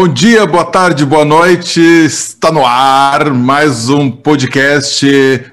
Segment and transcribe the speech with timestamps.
[0.00, 1.80] Bom dia, boa tarde, boa noite.
[1.80, 5.04] Está no ar mais um podcast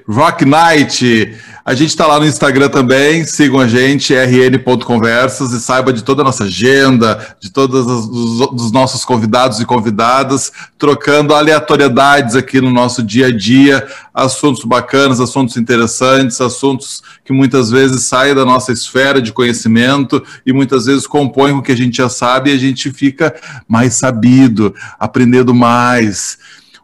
[0.08, 1.36] Rock Night.
[1.68, 6.22] A gente está lá no Instagram também, sigam a gente, rn.conversas, e saiba de toda
[6.22, 13.02] a nossa agenda, de todos os, nossos convidados e convidadas, trocando aleatoriedades aqui no nosso
[13.02, 13.84] dia a dia,
[14.14, 20.54] assuntos bacanas, assuntos interessantes, assuntos que muitas vezes saem da nossa esfera de conhecimento e
[20.54, 23.34] muitas vezes compõem com o que a gente já sabe e a gente fica
[23.68, 26.38] mais sabido, aprendendo mais.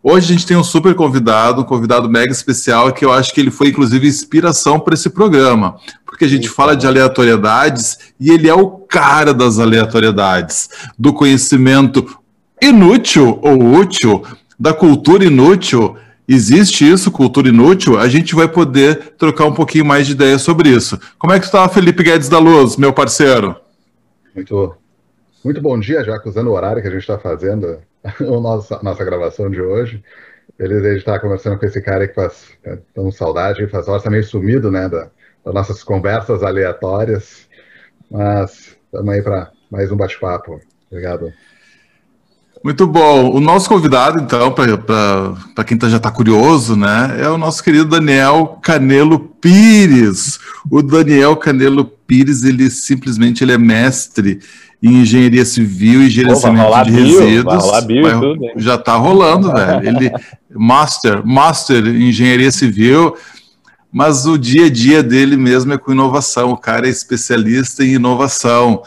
[0.04, 3.40] Hoje a gente tem um super convidado, um convidado mega especial, que eu acho que
[3.40, 8.50] ele foi inclusive inspiração para esse programa, porque a gente fala de aleatoriedades e ele
[8.50, 12.20] é o cara das aleatoriedades, do conhecimento
[12.60, 14.24] inútil ou útil,
[14.60, 15.96] da cultura inútil.
[16.28, 18.00] Existe isso, cultura inútil?
[18.00, 21.00] A gente vai poder trocar um pouquinho mais de ideia sobre isso.
[21.20, 23.56] Como é que está, Felipe Guedes da Luz, meu parceiro?
[24.34, 24.76] Muito,
[25.46, 29.50] muito bom dia, já usando o horário que a gente está fazendo a nossa, gravação
[29.50, 30.04] de hoje.
[30.58, 34.10] Feliz de estar conversando com esse cara que faz é, tão saudade, faz hora, está
[34.10, 35.10] meio sumido, né, da,
[35.44, 37.48] das nossas conversas aleatórias,
[38.10, 40.60] mas estamos aí para mais um bate-papo.
[40.90, 41.32] Obrigado.
[42.64, 43.32] Muito bom.
[43.32, 47.86] O nosso convidado, então, para quem tá, já está curioso, né, é o nosso querido
[47.86, 50.40] Daniel Canelo Pires.
[50.70, 54.40] O Daniel Canelo Pires, ele simplesmente ele é mestre
[54.82, 57.70] em engenharia civil e gerenciamento Pô, de bio, resíduos.
[57.70, 59.88] Vai bio vai, tudo, já está rolando, velho.
[59.88, 60.12] Ele
[60.50, 63.16] master, master em engenharia civil,
[63.92, 66.52] mas o dia a dia dele mesmo é com inovação.
[66.52, 68.82] O cara é especialista em inovação.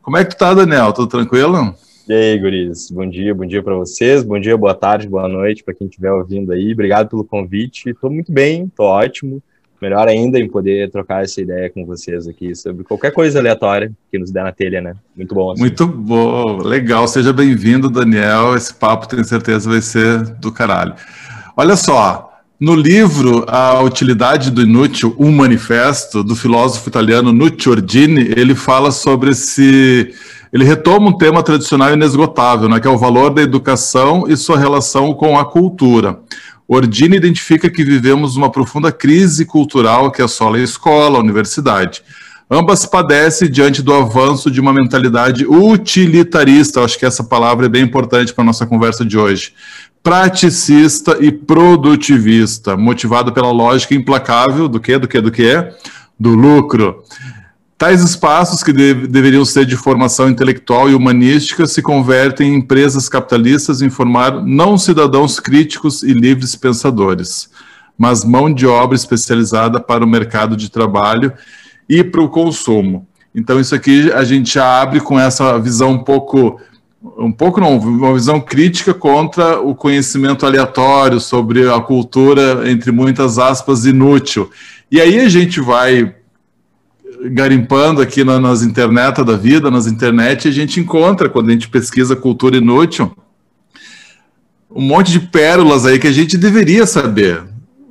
[0.00, 0.92] Como é que tu tá, Daniel?
[0.92, 1.74] Tudo tranquilo?
[2.08, 2.90] E aí, guris?
[2.90, 6.12] Bom dia, bom dia para vocês, bom dia, boa tarde, boa noite para quem estiver
[6.12, 6.72] ouvindo aí.
[6.72, 7.90] Obrigado pelo convite.
[7.90, 9.42] Estou muito bem, estou ótimo
[9.84, 14.18] melhor ainda em poder trocar essa ideia com vocês aqui sobre qualquer coisa aleatória que
[14.18, 14.94] nos der na telha, né?
[15.14, 15.52] Muito bom.
[15.52, 15.60] Assim.
[15.60, 17.06] Muito bom, legal.
[17.06, 18.56] Seja bem-vindo, Daniel.
[18.56, 20.94] Esse papo, tenho certeza, vai ser do caralho.
[21.54, 28.32] Olha só, no livro A Utilidade do Inútil, um manifesto do filósofo italiano Nuccio Ordini,
[28.34, 30.14] ele fala sobre esse
[30.50, 34.56] ele retoma um tema tradicional inesgotável, né, que é o valor da educação e sua
[34.56, 36.20] relação com a cultura.
[36.66, 42.02] Ordine identifica que vivemos uma profunda crise cultural que assola a escola, a universidade.
[42.50, 47.82] Ambas padecem diante do avanço de uma mentalidade utilitarista, acho que essa palavra é bem
[47.82, 49.54] importante para a nossa conversa de hoje.
[50.02, 55.54] Praticista e produtivista, motivado pela lógica implacável do que, do que, do que?
[56.20, 57.02] Do lucro.
[57.84, 63.10] Tais espaços, que deve, deveriam ser de formação intelectual e humanística, se convertem em empresas
[63.10, 67.50] capitalistas em formar não cidadãos críticos e livres pensadores,
[67.98, 71.30] mas mão de obra especializada para o mercado de trabalho
[71.86, 73.06] e para o consumo.
[73.34, 76.58] Então, isso aqui a gente abre com essa visão um pouco
[77.18, 83.38] um pouco não, uma visão crítica contra o conhecimento aleatório sobre a cultura, entre muitas
[83.38, 84.50] aspas, inútil.
[84.90, 86.14] E aí a gente vai
[87.30, 91.68] garimpando aqui na, nas internet da vida, nas internet, a gente encontra, quando a gente
[91.68, 93.16] pesquisa cultura inútil,
[94.70, 97.42] um monte de pérolas aí que a gente deveria saber.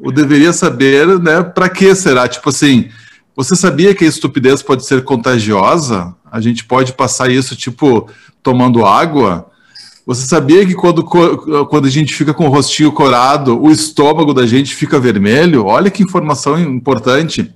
[0.01, 1.41] O deveria saber, né?
[1.41, 2.27] Para que será?
[2.27, 2.89] Tipo assim,
[3.35, 6.13] você sabia que a estupidez pode ser contagiosa?
[6.29, 8.09] A gente pode passar isso, tipo,
[8.41, 9.49] tomando água?
[10.05, 14.45] Você sabia que quando, quando a gente fica com o rostinho corado, o estômago da
[14.45, 15.65] gente fica vermelho?
[15.65, 17.49] Olha que informação importante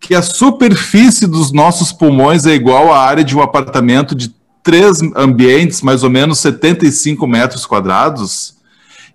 [0.00, 5.00] que a superfície dos nossos pulmões é igual à área de um apartamento de três
[5.14, 8.54] ambientes, mais ou menos 75 metros quadrados.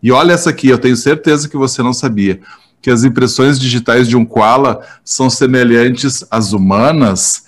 [0.02, 2.40] E olha essa aqui, eu tenho certeza que você não sabia,
[2.82, 7.44] que as impressões digitais de um koala são semelhantes às humanas.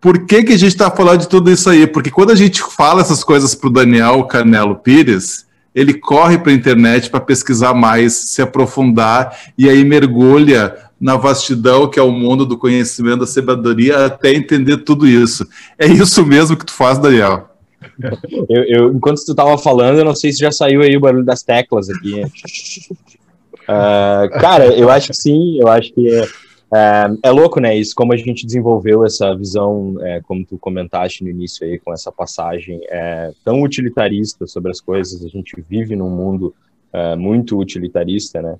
[0.00, 1.86] Por que, que a gente está falando de tudo isso aí?
[1.86, 6.52] Porque quando a gente fala essas coisas para o Daniel Canelo Pires, ele corre para
[6.52, 10.74] a internet para pesquisar mais, se aprofundar e aí mergulha
[11.04, 15.46] na vastidão que é o mundo do conhecimento, da sabedoria, até entender tudo isso.
[15.78, 17.50] É isso mesmo que tu faz, Daniel.
[18.48, 21.22] Eu, eu, enquanto tu estava falando, eu não sei se já saiu aí o barulho
[21.22, 22.22] das teclas aqui.
[23.64, 26.22] Uh, cara, eu acho que sim, eu acho que é,
[26.74, 27.76] é, é, louco, né?
[27.76, 31.92] Isso, como a gente desenvolveu essa visão, é, como tu comentaste no início aí, com
[31.92, 35.22] essa passagem é, tão utilitarista sobre as coisas.
[35.22, 36.54] A gente vive num mundo
[36.90, 38.56] é, muito utilitarista, né?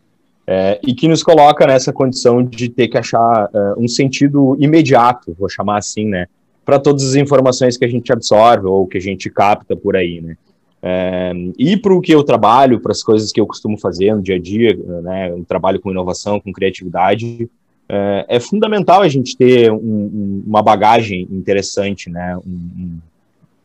[0.47, 5.35] É, e que nos coloca nessa condição de ter que achar uh, um sentido imediato,
[5.39, 6.27] vou chamar assim, né,
[6.65, 10.21] para todas as informações que a gente absorve ou que a gente capta por aí,
[10.21, 10.37] né.
[10.83, 14.21] É, e para o que eu trabalho, para as coisas que eu costumo fazer no
[14.21, 17.49] dia a dia, né, um trabalho com inovação, com criatividade,
[17.89, 22.99] é, é fundamental a gente ter um, um, uma bagagem interessante, né, um,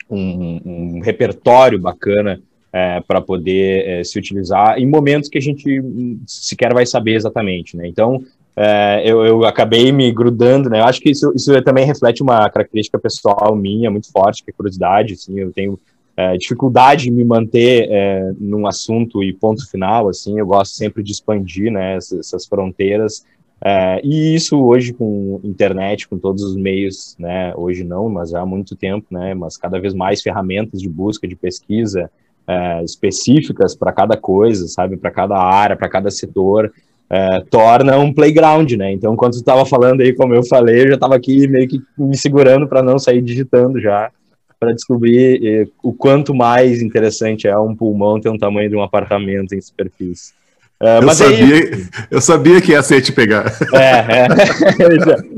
[0.09, 5.81] um repertório bacana é, para poder é, se utilizar em momentos que a gente
[6.25, 7.87] sequer vai saber exatamente, né?
[7.87, 8.23] Então,
[8.55, 10.81] é, eu, eu, acabei me grudando, né?
[10.81, 14.53] Eu acho que isso, isso também reflete uma característica pessoal minha muito forte, que é
[14.53, 15.79] curiosidade, assim, eu tenho
[16.17, 21.01] é, dificuldade em me manter é, num assunto e ponto final, assim, eu gosto sempre
[21.01, 23.25] de expandir, né, essas, essas fronteiras,
[23.63, 28.45] é, e isso hoje com internet, com todos os meios, né, hoje não, mas há
[28.45, 32.11] muito tempo, né, mas cada vez mais ferramentas de busca, de pesquisa,
[32.49, 36.73] é, específicas para cada coisa, sabe, para cada área, para cada setor,
[37.07, 38.91] é, torna um playground, né?
[38.91, 41.79] Então, quando tu estava falando aí, como eu falei, eu já estava aqui meio que
[41.95, 44.09] me segurando para não sair digitando já,
[44.59, 48.83] para descobrir eh, o quanto mais interessante é um pulmão ter um tamanho de um
[48.83, 50.33] apartamento em superfície.
[50.81, 53.45] Uh, eu, sabia, aí, eu sabia que ia ser te pegar.
[53.73, 53.79] É,
[54.23, 54.27] é.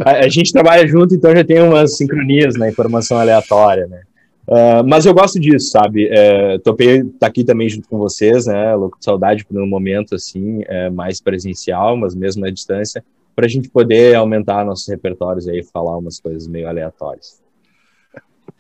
[0.04, 4.02] a, a, gente trabalha junto, então já tem umas sincronias na informação aleatória, né?
[4.52, 6.08] Uh, mas eu gosto disso, sabe?
[6.08, 8.76] Uh, topei estar tá aqui também junto com vocês, né?
[8.76, 13.02] Louco de saudade por um momento assim, é, mais presencial, mas mesmo à distância,
[13.34, 17.40] para a gente poder aumentar nossos repertórios aí, falar umas coisas meio aleatórias.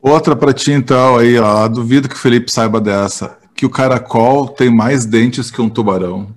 [0.01, 1.67] Outra para ti então aí, ó.
[1.67, 3.37] Duvido que o Felipe saiba dessa.
[3.53, 6.29] Que o caracol tem mais dentes que um tubarão.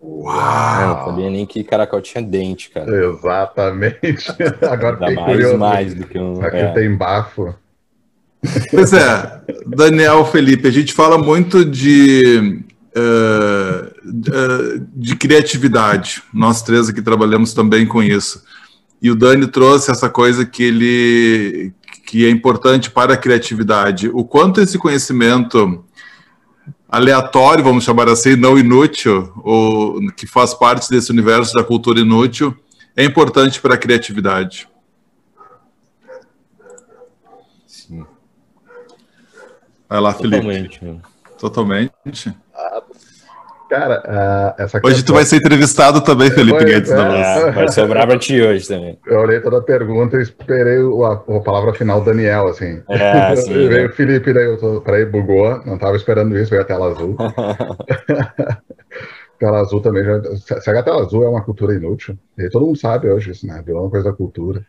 [0.00, 0.80] Uau!
[0.80, 2.88] Eu não sabia nem que caracol tinha dente, cara.
[2.88, 4.30] Exatamente.
[4.62, 5.58] Agora tem mais, curioso.
[5.58, 6.40] mais do que um.
[6.40, 6.72] Aqui é.
[6.72, 7.52] tem bafo.
[8.70, 12.62] Pois é, Daniel Felipe, a gente fala muito de,
[12.96, 16.22] uh, de criatividade.
[16.32, 18.42] Nós três aqui trabalhamos também com isso.
[19.00, 21.72] E o Dani trouxe essa coisa que ele
[22.06, 24.08] que é importante para a criatividade.
[24.08, 25.84] O quanto esse conhecimento
[26.88, 32.56] aleatório, vamos chamar assim, não inútil, ou que faz parte desse universo da cultura inútil,
[32.96, 34.68] é importante para a criatividade.
[39.88, 40.78] Vai lá, Totalmente.
[40.80, 41.00] Felipe.
[41.38, 42.34] Totalmente.
[42.54, 42.82] Ah,
[43.68, 46.90] cara, uh, essa Hoje tu vai ser entrevistado também, Felipe Guedes.
[46.90, 48.98] É, vai sobrar pra ti hoje também.
[49.06, 52.82] Eu olhei toda a pergunta e esperei a, a palavra final Daniel, assim.
[52.88, 53.86] É, sim, veio né?
[53.86, 57.16] o Felipe, daí eu tô, peraí, bugou, não tava esperando isso, veio a tela azul.
[59.38, 60.20] tela azul também, já,
[60.60, 63.62] se a tela azul é uma cultura inútil, e todo mundo sabe hoje isso, né?
[63.64, 64.64] Virou uma coisa da cultura.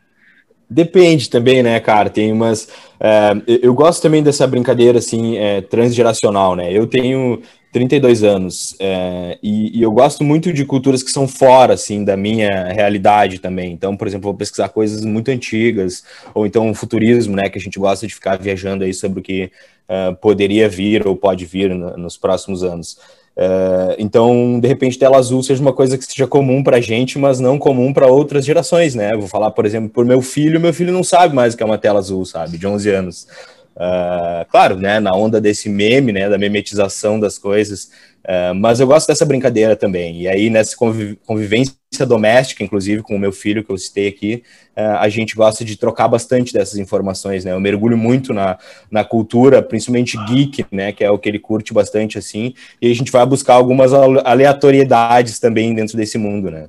[0.69, 2.09] Depende também, né, cara?
[2.09, 2.67] Tem umas.
[2.99, 3.31] É,
[3.61, 6.73] eu gosto também dessa brincadeira assim, é, transgeracional, né?
[6.73, 7.41] Eu tenho
[7.71, 12.17] 32 anos é, e, e, eu gosto muito de culturas que são fora, assim, da
[12.17, 13.71] minha realidade também.
[13.71, 16.03] Então, por exemplo, vou pesquisar coisas muito antigas,
[16.33, 17.49] ou então futurismo, né?
[17.49, 19.51] Que a gente gosta de ficar viajando aí sobre o que
[19.87, 22.97] uh, poderia vir ou pode vir no, nos próximos anos.
[23.37, 27.19] Uh, então, de repente, tela azul seja uma coisa que seja comum para a gente,
[27.19, 29.15] mas não comum para outras gerações, né?
[29.15, 31.65] vou falar, por exemplo, por meu filho, meu filho não sabe mais o que é
[31.65, 32.57] uma tela azul, sabe?
[32.57, 33.27] De 11 anos.
[33.75, 37.91] Uh, claro, né, na onda desse meme, né, da memetização das coisas,
[38.25, 40.21] uh, mas eu gosto dessa brincadeira também.
[40.21, 41.77] E aí, nessa conviv convivência
[42.07, 44.43] doméstica, inclusive com o meu filho, que eu citei aqui,
[44.77, 47.51] uh, a gente gosta de trocar bastante dessas informações, né?
[47.51, 48.57] Eu mergulho muito na,
[48.91, 52.95] na cultura, principalmente geek, né, que é o que ele curte bastante, assim, e a
[52.95, 56.67] gente vai buscar algumas aleatoriedades também dentro desse mundo, né?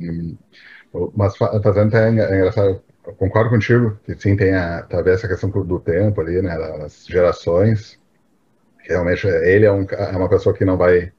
[0.00, 0.36] Hum.
[1.14, 2.80] Mas fazendo até é engraçado,
[3.16, 7.97] concordo contigo que sim, tem a, talvez essa questão do tempo ali, né, das gerações.
[8.88, 11.12] Realmente, ele é, um, é uma pessoa que não vai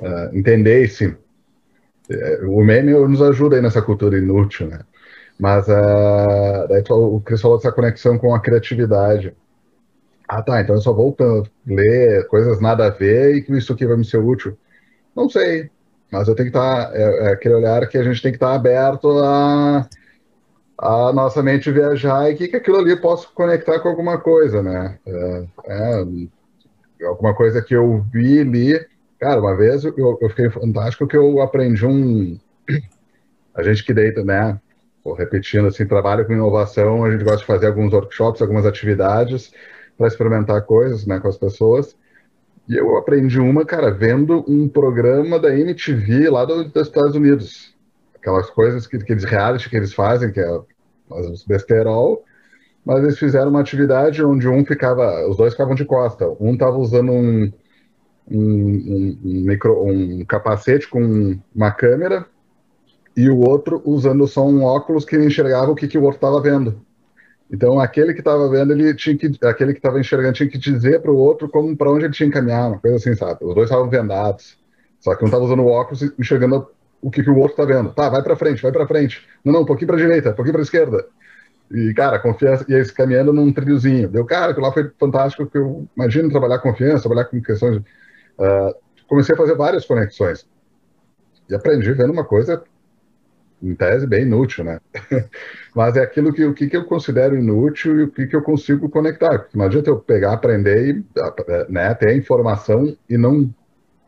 [0.00, 1.16] uh, entender esse.
[2.10, 4.80] É, o meme nos ajuda aí nessa cultura inútil, né?
[5.38, 9.34] Mas uh, daí o Cris falou dessa conexão com a criatividade.
[10.28, 11.16] Ah, tá, então eu só vou
[11.66, 14.56] ler coisas nada a ver e que isso aqui vai me ser útil.
[15.16, 15.70] Não sei,
[16.10, 16.90] mas eu tenho que estar.
[16.90, 19.88] Tá, é, é aquele olhar que a gente tem que estar tá aberto a
[20.78, 24.98] a nossa mente viajar e que, que aquilo ali possa conectar com alguma coisa, né?
[25.06, 26.04] É, é,
[27.04, 28.86] alguma coisa que eu vi ali.
[29.18, 32.38] Cara, uma vez eu, eu fiquei fantástico que eu aprendi um.
[33.54, 34.60] A gente que deita, né?
[35.16, 39.52] repetindo assim, trabalho com inovação, a gente gosta de fazer alguns workshops, algumas atividades
[39.98, 41.94] para experimentar coisas né, com as pessoas.
[42.66, 47.74] E eu aprendi uma, cara, vendo um programa da MTV lá do, dos Estados Unidos
[48.24, 50.60] aquelas coisas que aqueles reality que eles fazem, que é
[51.10, 52.24] os besterol,
[52.84, 56.76] mas eles fizeram uma atividade onde um ficava, os dois ficavam de costa, um estava
[56.76, 57.52] usando um,
[58.30, 62.26] um, um, micro, um capacete com uma câmera
[63.16, 66.40] e o outro usando só um óculos que enxergava o que, que o outro estava
[66.40, 66.80] vendo.
[67.50, 71.00] Então, aquele que estava vendo, ele tinha que, aquele que estava enxergando tinha que dizer
[71.00, 73.44] para o outro como para onde ele tinha que caminhar, uma coisa assim, sabe?
[73.44, 74.58] Os dois estavam vendados.
[74.98, 76.66] Só que um estava usando o óculos e enxergando
[77.00, 77.92] o que, que o outro está vendo.
[77.92, 79.24] Tá, vai para frente, vai para frente.
[79.44, 81.06] Não, não, um pouquinho para direita, um pouquinho para esquerda.
[81.74, 84.08] E, cara, confiança, ia se caminhando num trilhozinho.
[84.08, 87.78] Deu, cara, que lá foi fantástico, que eu imagino trabalhar confiança, trabalhar com questões.
[87.78, 88.72] Uh,
[89.08, 90.46] comecei a fazer várias conexões.
[91.50, 92.62] E aprendi vendo uma coisa,
[93.60, 94.78] em tese, bem inútil, né?
[95.74, 98.42] Mas é aquilo que o que, que eu considero inútil e o que, que eu
[98.42, 99.40] consigo conectar.
[99.40, 101.04] Porque não adianta eu pegar, aprender e
[101.68, 103.52] né, ter a informação e não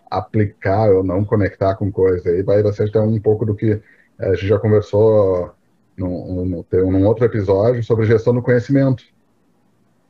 [0.09, 2.31] aplicar ou não conectar com coisa.
[2.31, 3.81] Aí vai ser até um pouco do que
[4.21, 5.53] a gente já conversou
[5.97, 9.05] num, num, num outro episódio sobre gestão do conhecimento,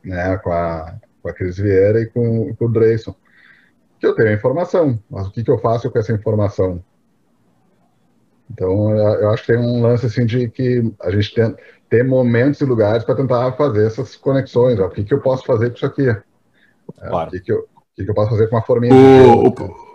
[0.03, 3.15] né, com a, com a Cris Vieira e com, com o Dreyson.
[3.99, 6.83] Que eu tenho a informação, mas o que, que eu faço com essa informação?
[8.49, 11.55] Então, eu acho que tem um lance assim de que a gente tem,
[11.89, 14.79] tem momentos e lugares para tentar fazer essas conexões.
[14.79, 14.85] Ó.
[14.85, 16.07] O que, que eu posso fazer com isso aqui?
[16.09, 16.21] É,
[17.09, 17.27] claro.
[17.27, 18.93] o, que, que, eu, o que, que eu posso fazer com uma forminha?
[18.93, 19.86] O, o,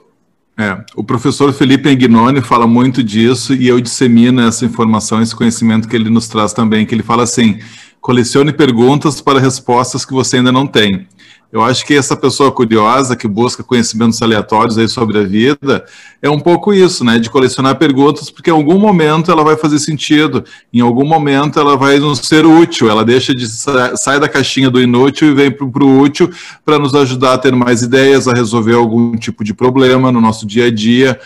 [0.58, 5.88] é, o professor Felipe Engnoni fala muito disso e eu dissemino essa informação, esse conhecimento
[5.88, 7.58] que ele nos traz também, que ele fala assim,
[8.00, 11.06] colecione perguntas para respostas que você ainda não tem.
[11.52, 15.84] Eu acho que essa pessoa curiosa que busca conhecimentos aleatórios aí sobre a vida
[16.22, 17.18] é um pouco isso, né?
[17.18, 20.42] De colecionar perguntas, porque em algum momento ela vai fazer sentido,
[20.72, 24.80] em algum momento ela vai nos ser útil, ela deixa de sai da caixinha do
[24.80, 26.30] inútil e vem para o útil
[26.64, 30.46] para nos ajudar a ter mais ideias, a resolver algum tipo de problema no nosso
[30.46, 31.20] dia a dia.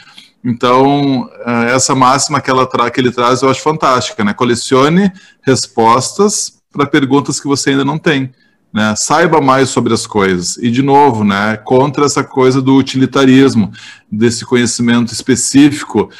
[0.45, 4.35] Então, eh, essa máxima que, ela que ele traz eu acho fantástica, né?
[4.35, 8.33] Colecione respostas para perguntas que você ainda não tem.
[8.77, 8.95] Né?
[8.95, 10.59] Saiba mais sobre as coisas.
[10.59, 13.73] E, de novo, né, contra essa coisa do utilitarismo,
[14.13, 16.11] desse conhecimento específico,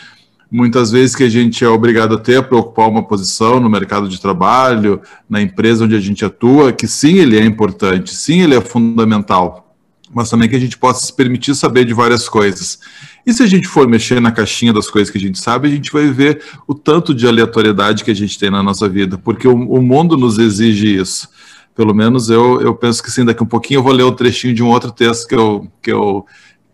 [0.51, 4.09] muitas vezes que a gente é obrigado a ter para ocupar uma posição no mercado
[4.09, 8.55] de trabalho, na empresa onde a gente atua, que sim, ele é importante, sim, ele
[8.55, 9.77] é fundamental,
[10.11, 12.79] mas também que a gente possa se permitir saber de várias coisas.
[13.27, 15.71] E se a gente for mexer na caixinha das coisas que a gente sabe, a
[15.71, 19.47] gente vai ver o tanto de aleatoriedade que a gente tem na nossa vida, porque
[19.47, 21.36] o, o mundo nos exige isso.
[21.77, 24.55] Pelo menos eu, eu penso que sim, daqui um pouquinho eu vou ler um trechinho
[24.55, 26.25] de um outro texto que eu, que eu,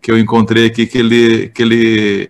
[0.01, 2.29] que eu encontrei aqui, que ele, que ele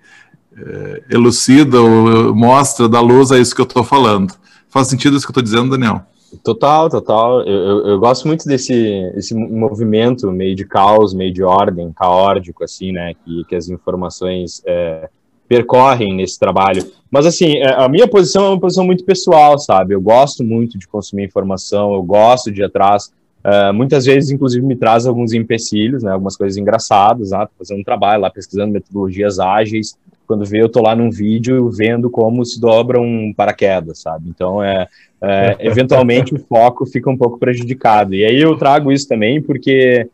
[0.57, 4.33] é, elucida ou mostra, dá luz a isso que eu estou falando.
[4.69, 6.01] Faz sentido isso que eu estou dizendo, Daniel?
[6.43, 7.41] Total, total.
[7.41, 8.73] Eu, eu, eu, gosto muito desse
[9.15, 13.13] esse movimento meio de caos, meio de ordem, caótico, assim, né?
[13.13, 15.09] Que, que as informações é,
[15.47, 16.83] percorrem nesse trabalho.
[17.11, 19.93] Mas, assim, é, a minha posição é uma posição muito pessoal, sabe?
[19.93, 23.11] Eu gosto muito de consumir informação, eu gosto de ir atrás.
[23.43, 26.11] Uh, muitas vezes, inclusive, me traz alguns empecilhos, né?
[26.11, 27.45] Algumas coisas engraçadas, né?
[27.45, 29.97] Tô fazendo um trabalho lá, pesquisando metodologias ágeis.
[30.25, 34.29] Quando vê, eu tô lá num vídeo vendo como se dobra um paraquedas, sabe?
[34.29, 34.87] Então, é,
[35.21, 38.15] é eventualmente o foco fica um pouco prejudicado.
[38.15, 40.09] E aí eu trago isso também porque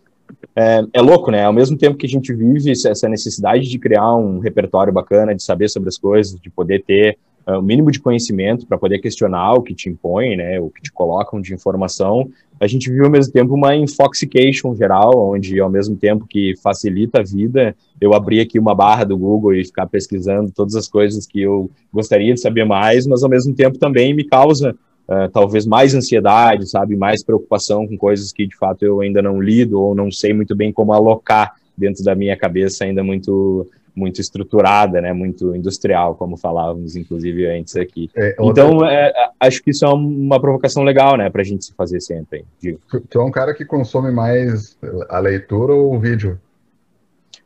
[0.55, 1.43] é, é, louco, né?
[1.43, 5.43] Ao mesmo tempo que a gente vive essa necessidade de criar um repertório bacana, de
[5.43, 7.17] saber sobre as coisas, de poder ter
[7.47, 10.59] uh, o mínimo de conhecimento para poder questionar o que te impõe, né?
[10.59, 12.29] O que te colocam de informação,
[12.59, 17.21] a gente vive ao mesmo tempo uma infoxication geral, onde ao mesmo tempo que facilita
[17.21, 21.25] a vida, eu abrir aqui uma barra do Google e ficar pesquisando todas as coisas
[21.25, 24.75] que eu gostaria de saber mais, mas ao mesmo tempo também me causa
[25.09, 29.41] uh, talvez mais ansiedade, sabe, mais preocupação com coisas que de fato eu ainda não
[29.41, 34.21] lido ou não sei muito bem como alocar dentro da minha cabeça ainda muito muito
[34.21, 38.09] estruturada, né, muito industrial, como falávamos, inclusive, antes aqui.
[38.15, 41.73] É, então, é, acho que isso é uma provocação legal, né, para a gente se
[41.73, 42.45] fazer sempre.
[42.61, 42.79] Digo.
[43.09, 44.77] Tu é um cara que consome mais
[45.09, 46.39] a leitura ou o vídeo?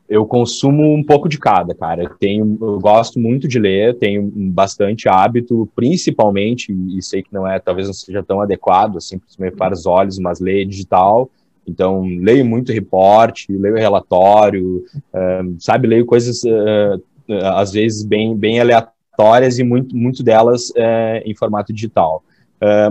[0.08, 2.02] Eu consumo um pouco de cada, cara.
[2.04, 7.46] Eu tenho, eu gosto muito de ler, tenho bastante hábito, principalmente, e sei que não
[7.46, 9.18] é, talvez não seja tão adequado assim
[9.56, 11.30] para os olhos, mas ler digital.
[11.66, 17.02] Então, leio muito reporte, leio relatório, uh, sabe, leio coisas uh,
[17.54, 22.22] às vezes bem, bem aleatórias e muito, muito delas uh, em formato digital.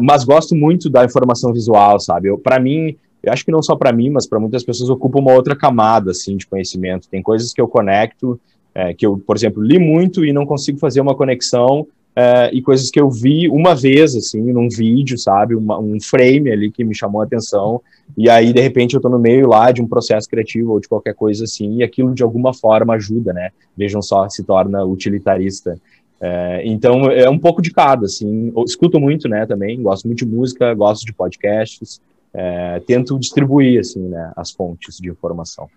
[0.02, 2.36] mas gosto muito da informação visual, sabe?
[2.40, 5.34] Para mim, eu acho que não só para mim, mas para muitas pessoas ocupa uma
[5.34, 7.08] outra camada assim de conhecimento.
[7.08, 8.40] Tem coisas que eu conecto,
[8.76, 12.62] é, que eu, por exemplo, li muito e não consigo fazer uma conexão, é, e
[12.62, 16.84] coisas que eu vi uma vez assim num vídeo, sabe, uma, um frame ali que
[16.84, 17.82] me chamou a atenção,
[18.16, 20.88] e aí de repente eu estou no meio lá de um processo criativo ou de
[20.88, 23.50] qualquer coisa assim, e aquilo de alguma forma ajuda, né?
[23.76, 25.80] Vejam só, se torna utilitarista.
[26.22, 28.52] É, então é um pouco de cada, assim.
[28.56, 29.46] Eu escuto muito, né?
[29.46, 32.00] Também gosto muito de música, gosto de podcasts
[32.34, 35.70] é, tento distribuir assim, né, as fontes de informação.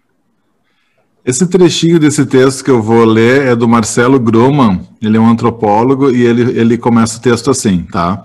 [1.25, 5.29] Esse trechinho desse texto que eu vou ler é do Marcelo Groman, ele é um
[5.29, 8.25] antropólogo e ele, ele começa o texto assim, tá?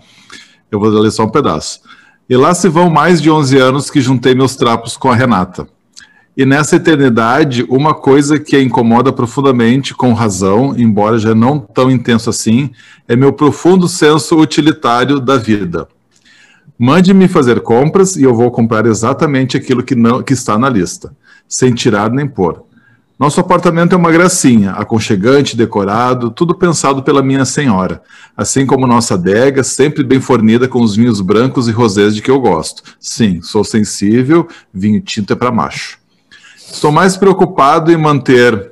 [0.69, 1.81] Eu vou ler só um pedaço.
[2.29, 5.67] E lá se vão mais de 11 anos que juntei meus trapos com a Renata.
[6.37, 11.91] E nessa eternidade, uma coisa que a incomoda profundamente, com razão, embora já não tão
[11.91, 12.69] intenso assim,
[13.07, 15.87] é meu profundo senso utilitário da vida.
[16.83, 21.15] Mande-me fazer compras e eu vou comprar exatamente aquilo que, não, que está na lista,
[21.47, 22.63] sem tirar nem pôr.
[23.19, 28.01] Nosso apartamento é uma gracinha, aconchegante, decorado, tudo pensado pela minha senhora.
[28.35, 32.31] Assim como nossa adega, sempre bem fornida com os vinhos brancos e rosés de que
[32.31, 32.81] eu gosto.
[32.99, 35.99] Sim, sou sensível, vinho tinto é para macho.
[36.57, 38.71] Estou mais preocupado em manter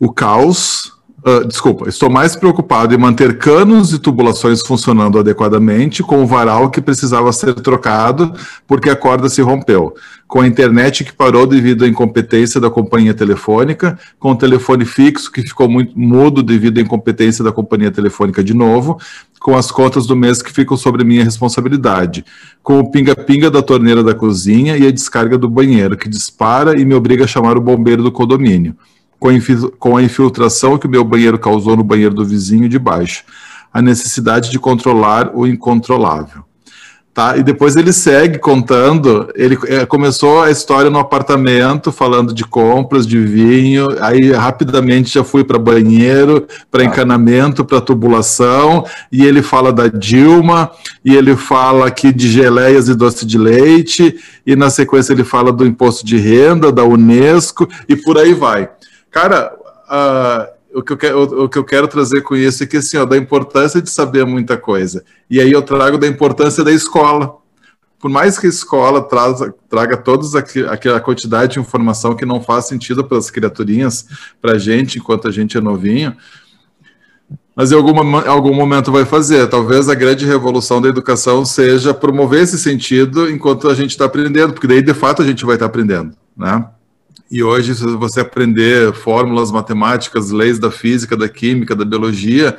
[0.00, 0.95] o caos
[1.28, 6.70] Uh, desculpa, estou mais preocupado em manter canos e tubulações funcionando adequadamente com o varal
[6.70, 8.32] que precisava ser trocado
[8.64, 9.92] porque a corda se rompeu,
[10.28, 15.32] com a internet que parou devido à incompetência da companhia telefônica, com o telefone fixo
[15.32, 18.96] que ficou muito mudo devido à incompetência da companhia telefônica de novo,
[19.40, 22.24] com as contas do mês que ficam sobre minha responsabilidade,
[22.62, 26.84] com o pinga-pinga da torneira da cozinha e a descarga do banheiro que dispara e
[26.84, 28.76] me obriga a chamar o bombeiro do condomínio
[29.78, 33.24] com a infiltração que o meu banheiro causou no banheiro do vizinho de baixo,
[33.72, 36.44] a necessidade de controlar o incontrolável.
[37.16, 37.34] Tá?
[37.38, 43.06] E depois ele segue contando, ele é, começou a história no apartamento, falando de compras,
[43.06, 49.72] de vinho, aí rapidamente já fui para banheiro, para encanamento, para tubulação, e ele fala
[49.72, 50.70] da Dilma,
[51.02, 54.14] e ele fala aqui de geleias e doce de leite,
[54.46, 58.68] e na sequência ele fala do imposto de renda, da Unesco, e por aí vai.
[59.10, 59.54] Cara,
[59.88, 62.76] uh, o, que eu quero, o, o, que eu quero trazer com isso é que,
[62.76, 65.04] assim, ó, da importância de saber muita coisa.
[65.30, 67.36] E aí eu trago da importância da escola.
[67.98, 70.26] Por mais que a escola traga, traga toda
[70.70, 74.06] aquela quantidade de informação que não faz sentido para as criaturinhas,
[74.40, 76.14] para a gente, enquanto a gente é novinho,
[77.56, 79.48] mas em algum, algum momento vai fazer.
[79.48, 84.52] Talvez a grande revolução da educação seja promover esse sentido enquanto a gente está aprendendo,
[84.52, 86.68] porque daí de fato a gente vai estar tá aprendendo, né?
[87.30, 92.56] E hoje, se você aprender fórmulas matemáticas, leis da física, da química, da biologia,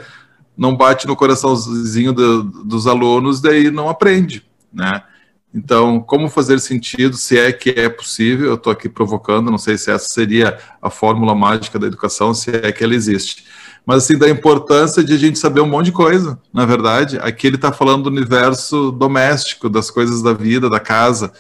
[0.58, 5.02] não bate no coraçãozinho do, dos alunos, daí não aprende, né?
[5.54, 9.78] Então, como fazer sentido, se é que é possível, eu estou aqui provocando, não sei
[9.78, 13.46] se essa seria a fórmula mágica da educação, se é que ela existe.
[13.86, 17.18] Mas, assim, da importância de a gente saber um monte de coisa, na verdade.
[17.22, 21.32] Aqui ele está falando do universo doméstico, das coisas da vida, da casa,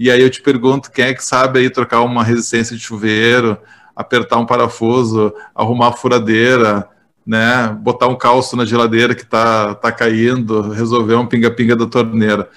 [0.00, 3.58] e aí eu te pergunto, quem é que sabe aí trocar uma resistência de chuveiro,
[3.94, 6.88] apertar um parafuso, arrumar a furadeira,
[7.26, 12.48] né, botar um calço na geladeira que está tá caindo, resolver um pinga-pinga da torneira.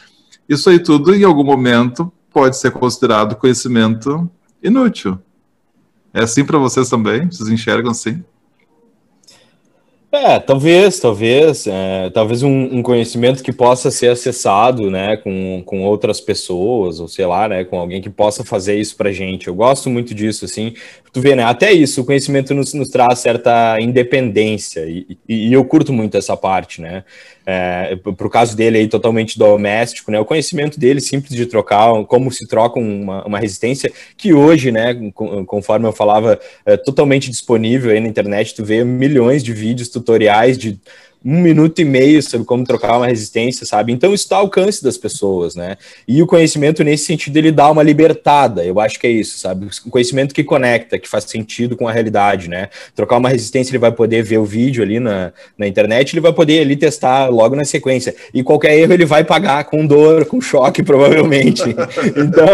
[0.48, 4.32] Isso aí tudo, em algum momento, pode ser considerado conhecimento
[4.64, 5.20] inútil.
[6.14, 7.30] É assim para vocês também?
[7.30, 8.24] Vocês enxergam assim?
[10.16, 15.82] É, talvez, talvez, é, talvez um, um, conhecimento que possa ser acessado, né, com, com
[15.82, 19.48] outras pessoas, ou sei lá, né, com alguém que possa fazer isso pra gente.
[19.48, 20.76] Eu gosto muito disso, assim,
[21.14, 25.54] tu vê, né, até isso, o conhecimento nos, nos traz certa independência, e, e, e
[25.54, 27.04] eu curto muito essa parte, né,
[27.46, 32.04] é, para o caso dele aí totalmente doméstico, né, o conhecimento dele simples de trocar,
[32.06, 34.96] como se troca uma, uma resistência, que hoje, né,
[35.46, 40.58] conforme eu falava, é totalmente disponível aí na internet, tu vê milhões de vídeos, tutoriais
[40.58, 40.80] de
[41.26, 43.94] um minuto e meio sobre como trocar uma resistência, sabe?
[43.94, 45.78] Então isso está ao alcance das pessoas, né?
[46.06, 49.68] E o conhecimento, nesse sentido, ele dá uma libertada, eu acho que é isso, sabe?
[49.86, 52.68] O conhecimento que conecta, que faz sentido com a realidade, né?
[52.94, 56.34] Trocar uma resistência, ele vai poder ver o vídeo ali na, na internet, ele vai
[56.34, 58.14] poder ali testar logo na sequência.
[58.34, 61.64] E qualquer erro ele vai pagar com dor, com choque, provavelmente.
[62.18, 62.48] Então,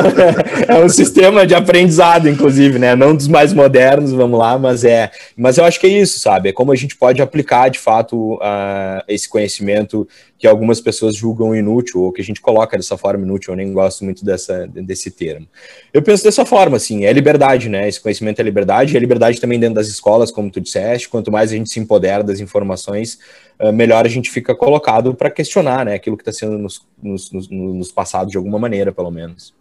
[0.67, 2.95] é um sistema de aprendizado, inclusive, né?
[2.95, 5.10] Não dos mais modernos, vamos lá, mas é.
[5.36, 6.49] Mas eu acho que é isso, sabe?
[6.49, 8.59] É como a gente pode aplicar, de fato, a
[9.08, 13.54] esse conhecimento que algumas pessoas julgam inútil, ou que a gente coloca dessa forma inútil,
[13.54, 15.48] eu nem gosto muito dessa, desse termo.
[15.93, 17.88] Eu penso dessa forma, assim, é liberdade, né?
[17.88, 21.32] Esse conhecimento é liberdade, e é liberdade também dentro das escolas, como tu disseste, quanto
[21.32, 23.19] mais a gente se empodera das informações,
[23.60, 25.93] ah, melhor a gente fica colocado para questionar, né?
[25.95, 29.54] Aquilo que está sendo nos, nos, nos, nos passados de alguma maneira, pelo menos.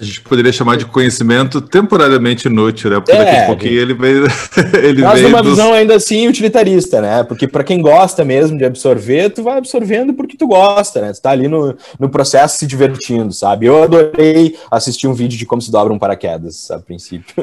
[0.00, 3.00] A gente poderia chamar de conhecimento temporariamente inútil, né?
[3.00, 4.26] Porque é, daqui a pouquinho ele veio.
[4.80, 5.52] ele mas numa dos...
[5.52, 7.24] visão ainda assim utilitarista, né?
[7.24, 11.12] Porque para quem gosta mesmo de absorver, tu vai absorvendo porque tu gosta, né?
[11.12, 13.66] Tu tá ali no, no processo se divertindo, sabe?
[13.66, 17.34] Eu adorei assistir um vídeo de como se dobra um paraquedas a princípio.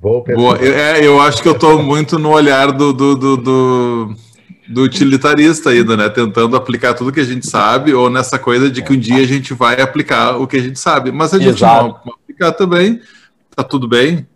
[0.00, 4.16] Boa, é, eu acho que eu tô muito no olhar do, do, do, do
[4.72, 6.08] do utilitarista ainda, né?
[6.08, 9.26] Tentando aplicar tudo que a gente sabe, ou nessa coisa de que um dia a
[9.26, 11.12] gente vai aplicar o que a gente sabe.
[11.12, 12.00] Mas a gente Exato.
[12.04, 13.00] não aplicar também,
[13.54, 14.26] tá tudo bem,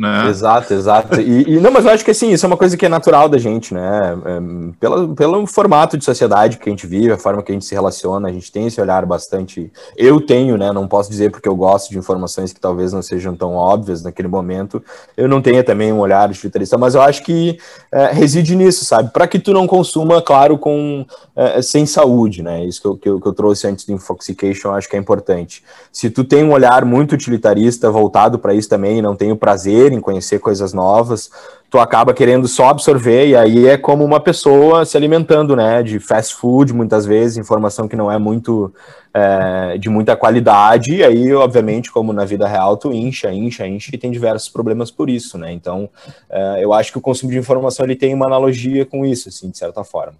[0.00, 0.30] né?
[0.30, 1.20] Exato, exato.
[1.20, 3.28] E, e, não, mas eu acho que assim, isso é uma coisa que é natural
[3.28, 4.18] da gente, né?
[4.24, 4.40] É,
[4.80, 7.74] pela, pelo formato de sociedade que a gente vive, a forma que a gente se
[7.74, 9.70] relaciona, a gente tem esse olhar bastante.
[9.94, 10.72] Eu tenho, né?
[10.72, 14.28] Não posso dizer porque eu gosto de informações que talvez não sejam tão óbvias naquele
[14.28, 14.82] momento.
[15.18, 17.58] Eu não tenho também um olhar utilitarista, mas eu acho que
[17.92, 19.12] é, reside nisso, sabe?
[19.12, 21.04] Para que tu não consuma, claro, com
[21.42, 22.64] é, sem saúde, né?
[22.64, 25.62] Isso que eu, que eu, que eu trouxe antes do Infoxication, acho que é importante.
[25.92, 29.60] Se tu tem um olhar muito utilitarista voltado para isso também, não tem o prazer
[29.70, 31.30] prazer em conhecer coisas novas,
[31.68, 35.98] tu acaba querendo só absorver, e aí é como uma pessoa se alimentando, né, de
[36.00, 38.72] fast food, muitas vezes, informação que não é muito,
[39.12, 43.90] é, de muita qualidade, e aí, obviamente, como na vida real, tu incha, incha, incha,
[43.94, 45.88] e tem diversos problemas por isso, né, então,
[46.28, 49.50] é, eu acho que o consumo de informação, ele tem uma analogia com isso, assim,
[49.50, 50.14] de certa forma.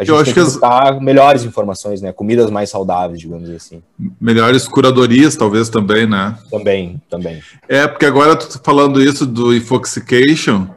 [0.00, 1.02] A gente eu acho que, buscar as...
[1.02, 2.10] melhores informações, né?
[2.10, 3.82] Comidas mais saudáveis, digamos assim.
[4.18, 6.38] Melhores curadorias, talvez também, né?
[6.50, 7.42] Também, também.
[7.68, 10.68] É, porque agora tu falando isso do infoxication,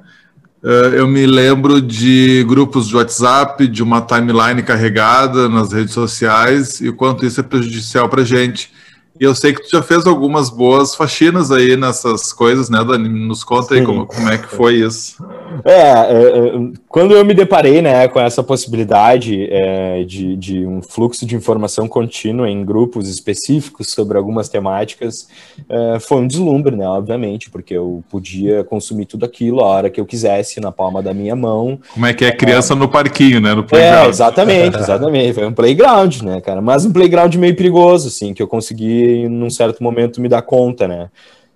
[0.61, 6.81] uh, eu me lembro de grupos de WhatsApp, de uma timeline carregada nas redes sociais
[6.81, 8.73] e o quanto isso é prejudicial para gente.
[9.19, 13.07] E eu sei que tu já fez algumas boas faxinas aí nessas coisas, né, Dani?
[13.07, 15.23] Nos conta aí como, como é que foi isso.
[15.63, 16.51] É, é, é,
[16.89, 21.87] quando eu me deparei, né, com essa possibilidade é, de, de um fluxo de informação
[21.87, 25.27] contínua em grupos específicos sobre algumas temáticas,
[25.69, 30.01] é, foi um deslumbre, né, obviamente, porque eu podia consumir tudo aquilo a hora que
[30.01, 31.79] eu quisesse, na palma da minha mão.
[31.93, 34.05] Como é que é criança no parquinho, né, no é, playground.
[34.07, 35.33] É, exatamente, exatamente.
[35.33, 39.49] Foi um playground, né, cara, mas um playground meio perigoso, assim, que eu consegui num
[39.49, 41.09] certo momento me dar conta, né?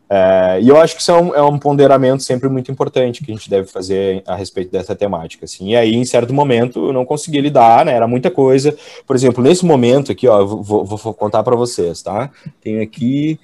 [0.10, 3.31] É, e eu acho que isso é um, é um, ponderamento sempre muito importante que
[3.31, 5.71] a gente deve fazer a respeito dessa temática, assim.
[5.71, 7.93] E aí, em certo momento, eu não consegui lidar, né?
[7.93, 8.75] Era muita coisa.
[9.05, 12.31] Por exemplo, nesse momento aqui, ó, vou, vou contar para vocês, tá?
[12.62, 13.38] Tenho aqui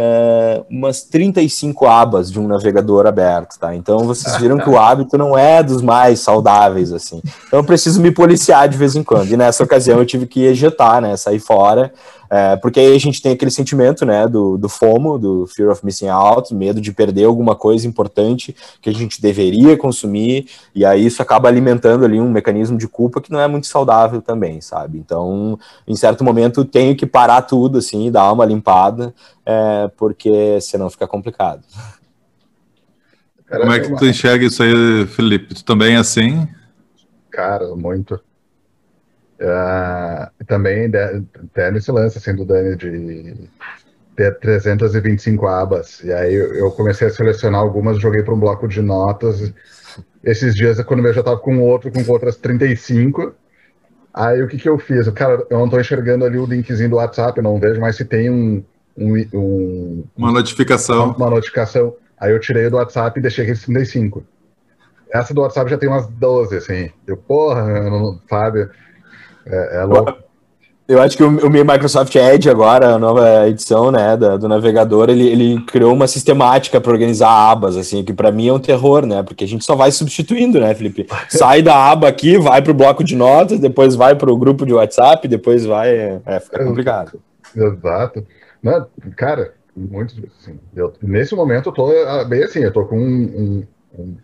[0.00, 3.74] é, umas 35 abas de um navegador aberto, tá?
[3.74, 7.20] Então vocês viram que o hábito não é dos mais saudáveis, assim.
[7.48, 9.32] Então eu preciso me policiar de vez em quando.
[9.32, 11.16] E nessa ocasião eu tive que ejetar, né?
[11.16, 11.92] Sair fora
[12.30, 15.84] é, porque aí a gente tem aquele sentimento, né, do, do FOMO, do Fear of
[15.84, 21.06] Missing Out, medo de perder alguma coisa importante que a gente deveria consumir, e aí
[21.06, 24.98] isso acaba alimentando ali um mecanismo de culpa que não é muito saudável também, sabe?
[24.98, 29.14] Então, em certo momento, tenho que parar tudo, assim, dar uma limpada,
[29.46, 31.62] é, porque senão fica complicado.
[33.48, 35.54] Como é que tu enxerga isso aí, Felipe?
[35.54, 36.46] Tu também é assim?
[37.30, 38.20] Cara, muito.
[39.40, 43.48] Uh, também até nesse lance assim, do Dani de
[44.16, 46.02] ter 325 abas.
[46.02, 49.52] E aí eu comecei a selecionar algumas, joguei para um bloco de notas.
[50.24, 53.32] Esses dias, quando eu já estava com outro, com outras 35.
[54.12, 55.08] Aí o que, que eu fiz?
[55.10, 58.28] Cara, eu não estou enxergando ali o linkzinho do WhatsApp, não vejo mais se tem
[58.28, 58.64] um.
[58.98, 61.14] Um, um uma notificação.
[61.16, 61.94] Uma, notificação.
[62.18, 64.24] Aí eu tirei do WhatsApp e deixei aqueles 35.
[65.12, 66.90] Essa do WhatsApp já tem umas 12, assim.
[67.06, 68.68] Eu, porra, eu não, sabe?
[69.46, 70.28] É, é louco.
[70.88, 75.10] Eu acho que o, o Microsoft Edge agora, a nova edição, né, da, do navegador,
[75.10, 79.04] ele, ele criou uma sistemática para organizar abas, assim, que para mim é um terror,
[79.04, 81.06] né, porque a gente só vai substituindo, né, Felipe?
[81.28, 84.64] Sai da aba aqui, vai para o bloco de notas, depois vai para o grupo
[84.64, 87.20] de WhatsApp, depois vai, é, é fica complicado.
[87.54, 88.24] Exato.
[88.62, 92.98] Não, cara, muito, assim, eu, nesse momento eu tô ah, bem assim, eu tô com
[92.98, 93.66] um, um,
[93.98, 94.16] um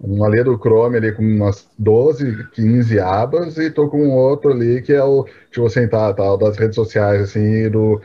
[0.00, 4.82] um ali do Chrome ali com umas 12, 15 abas e tô com outro ali
[4.82, 8.00] que é o, tipo assim, tá, tá das redes sociais, assim, do,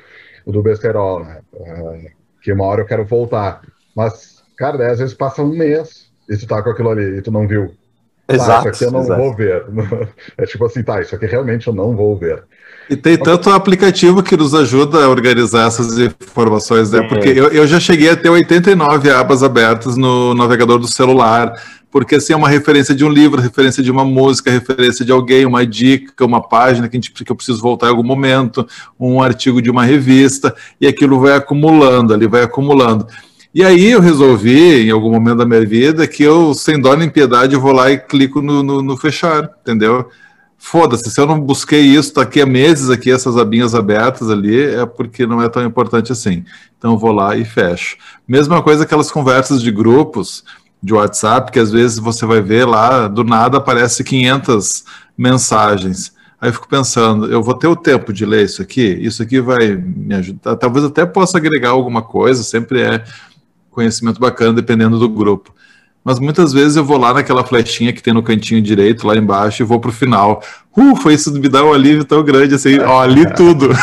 [0.48, 1.42] do besterol, né?
[1.54, 2.10] Uh,
[2.42, 3.62] que uma hora eu quero voltar.
[3.96, 7.22] Mas, cara, daí, às vezes passa um mês e tu tá com aquilo ali e
[7.22, 7.76] tu não viu.
[8.28, 8.64] Exato.
[8.64, 9.22] Tá, isso aqui eu não exato.
[9.22, 9.66] vou ver.
[10.38, 12.44] É tipo assim, tá, isso aqui realmente eu não vou ver.
[12.90, 17.02] E tem tanto aplicativo que nos ajuda a organizar essas informações, né?
[17.08, 21.54] Porque eu, eu já cheguei a ter 89 abas abertas no navegador do celular
[21.92, 25.46] porque assim é uma referência de um livro, referência de uma música, referência de alguém,
[25.46, 28.66] uma dica, uma página que, a gente, que eu preciso voltar em algum momento,
[28.98, 33.06] um artigo de uma revista, e aquilo vai acumulando ali, vai acumulando.
[33.54, 37.10] E aí eu resolvi, em algum momento da minha vida, que eu, sem dó nem
[37.10, 40.10] piedade, vou lá e clico no, no, no fechar, entendeu?
[40.58, 44.64] Foda-se, se eu não busquei isso, tá aqui há meses aqui, essas abinhas abertas ali,
[44.64, 46.46] é porque não é tão importante assim.
[46.78, 47.98] Então eu vou lá e fecho.
[48.26, 50.46] Mesma coisa aquelas conversas de grupos,
[50.82, 54.86] de WhatsApp, que às vezes você vai ver lá, do nada aparece 500
[55.18, 56.14] mensagens.
[56.40, 58.98] Aí eu fico pensando, eu vou ter o tempo de ler isso aqui?
[59.02, 60.56] Isso aqui vai me ajudar?
[60.56, 63.04] Talvez até possa agregar alguma coisa, sempre é
[63.72, 65.54] conhecimento bacana, dependendo do grupo.
[66.04, 69.62] Mas muitas vezes eu vou lá naquela flechinha que tem no cantinho direito, lá embaixo,
[69.62, 70.42] e vou para o final.
[70.76, 73.70] Ufa, isso me dá um alívio tão grande assim, ó, li tudo.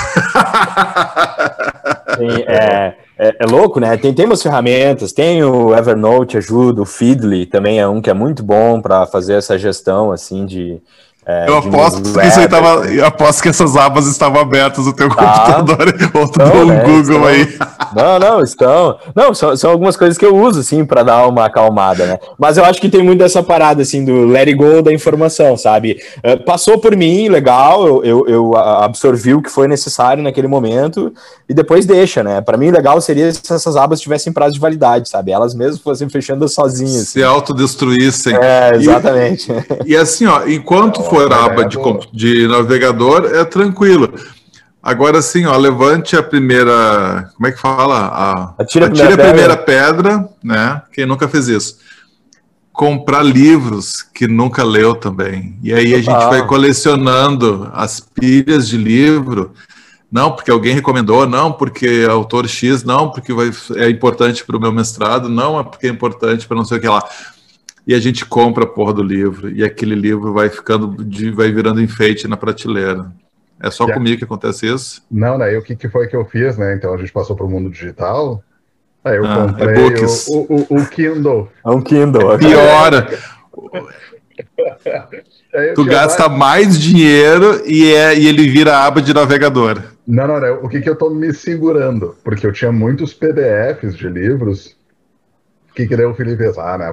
[2.19, 3.97] Sim, é, é, é, louco, né?
[3.97, 8.15] Tem, tem umas ferramentas, tem o Evernote ajuda, o Feedly também é um que é
[8.15, 10.81] muito bom para fazer essa gestão assim de,
[11.31, 14.95] é, eu aposto que isso aí tava, eu aposto que essas abas estavam abertas no
[14.95, 15.45] teu tá.
[15.61, 17.59] computador ou tu deu um né, Google estão, aí.
[17.95, 18.99] Não, não, estão.
[19.15, 22.19] Não, são, são algumas coisas que eu uso, assim, para dar uma acalmada, né?
[22.39, 25.55] Mas eu acho que tem muito dessa parada, assim, do let it go da informação,
[25.55, 26.01] sabe?
[26.25, 31.13] Uh, passou por mim, legal, eu, eu, eu, absorvi o que foi necessário naquele momento
[31.47, 32.41] e depois deixa, né?
[32.41, 35.31] Para mim, legal seria se essas abas tivessem prazo de validade, sabe?
[35.31, 37.09] Elas mesmas fossem fechando sozinhas.
[37.09, 37.35] Se assim.
[37.35, 38.35] autodestruíssem.
[38.35, 39.53] É, exatamente.
[39.85, 41.79] E, e assim, ó, enquanto for for aba de,
[42.13, 44.13] de navegador, é tranquilo.
[44.83, 47.31] Agora sim, ó, levante a primeira.
[47.35, 48.07] Como é que fala?
[48.07, 50.83] A, atire a, primeira, a primeira pedra, né?
[50.93, 51.79] Quem nunca fez isso.
[52.73, 55.59] Comprar livros que nunca leu também.
[55.63, 59.53] E aí a gente vai colecionando as pilhas de livro.
[60.11, 64.61] Não porque alguém recomendou, não porque autor X, não porque vai, é importante para o
[64.61, 67.07] meu mestrado, não é porque é importante para não sei o que lá
[67.89, 71.51] e a gente compra a porra do livro e aquele livro vai ficando, de, vai
[71.51, 73.11] virando enfeite na prateleira.
[73.59, 75.03] É só comigo que acontece isso?
[75.11, 75.55] Não, né?
[75.55, 76.75] E o que, que foi que eu fiz, né?
[76.75, 78.45] Então a gente passou para o mundo digital.
[79.03, 81.51] Aí eu ah, comprei é o, o, o, Kindle.
[81.65, 82.35] É um Kindle.
[82.35, 83.09] É pior.
[85.75, 86.67] tu gasta mais...
[86.67, 89.83] mais dinheiro e, é, e ele vira aba de navegador.
[90.07, 90.55] Não, não, não.
[90.63, 92.15] O que, que eu tô me segurando?
[92.23, 94.78] Porque eu tinha muitos PDFs de livros
[95.87, 96.59] que, que o Felipe fez?
[96.59, 96.91] Ah, né?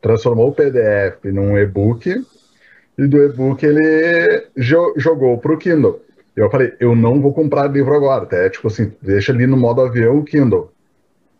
[0.00, 2.24] Transformou o PDF num e-book
[2.96, 6.00] e do e-book ele jo jogou para o Kindle.
[6.36, 9.80] Eu falei, eu não vou comprar livro agora, até tipo assim, deixa ali no modo
[9.80, 10.70] avião o Kindle.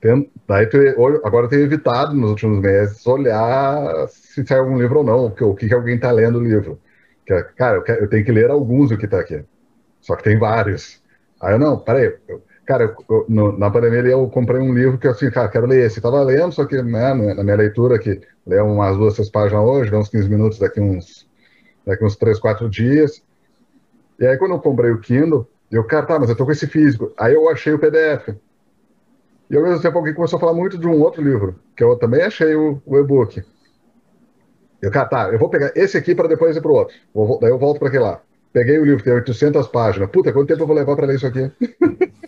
[0.01, 0.77] Tem, daí tu,
[1.25, 5.55] agora eu tenho evitado nos últimos meses olhar se sai algum livro ou não, o
[5.55, 6.81] que, que alguém está lendo o livro.
[7.57, 9.45] Cara, eu, quero, eu, tenho que ler alguns do que está aqui.
[10.01, 11.03] Só que tem vários.
[11.41, 15.09] Aí eu, não, peraí, eu, Cara, eu, no, na pandemia eu comprei um livro que
[15.09, 16.03] assim, cara, quero ler esse.
[16.03, 19.95] Tava lendo, só que né, na minha leitura aqui, ler umas duas, três páginas hoje,
[19.95, 21.27] uns 15 minutos daqui uns,
[21.87, 23.23] daqui uns 3, 4 dias.
[24.21, 26.67] E aí quando eu comprei o Kindle, eu, cara, tá, mas eu tô com esse
[26.67, 27.11] físico.
[27.19, 28.37] Aí eu achei o PDF.
[29.49, 31.97] E ao mesmo tempo alguém começou a falar muito de um outro livro, que eu
[31.97, 33.43] também achei o, o e-book.
[34.83, 36.95] Eu, cara, tá, eu vou pegar esse aqui para depois ir pro outro.
[37.15, 38.21] Vou, daí eu volto para aquele lá.
[38.53, 40.11] Peguei o livro, tem 800 páginas.
[40.11, 41.51] Puta, quanto tempo eu vou levar para ler isso aqui?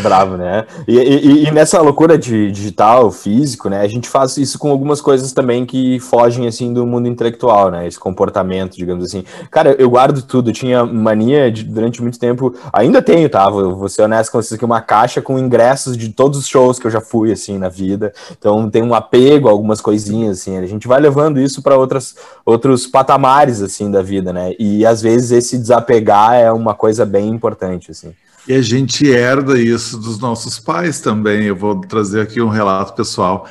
[0.00, 0.64] É bravo, né?
[0.88, 3.82] E, e, e, nessa loucura de digital, físico, né?
[3.82, 7.86] A gente faz isso com algumas coisas também que fogem, assim, do mundo intelectual, né?
[7.86, 9.24] Esse comportamento, digamos assim.
[9.50, 10.50] Cara, eu guardo tudo.
[10.50, 13.48] Eu tinha mania de, durante muito tempo, ainda tenho, tá?
[13.50, 16.78] Vou, vou ser honesto com vocês aqui, uma caixa com ingressos de todos os shows
[16.78, 18.12] que eu já fui, assim, na vida.
[18.32, 20.56] Então tem um apego a algumas coisinhas, assim.
[20.56, 24.54] A gente vai levando isso para outros patamares, assim, da vida, né?
[24.58, 28.14] E às vezes esse desapegar é uma coisa bem importante, assim.
[28.48, 31.44] E a gente herda isso dos nossos pais também.
[31.44, 33.48] Eu vou trazer aqui um relato pessoal.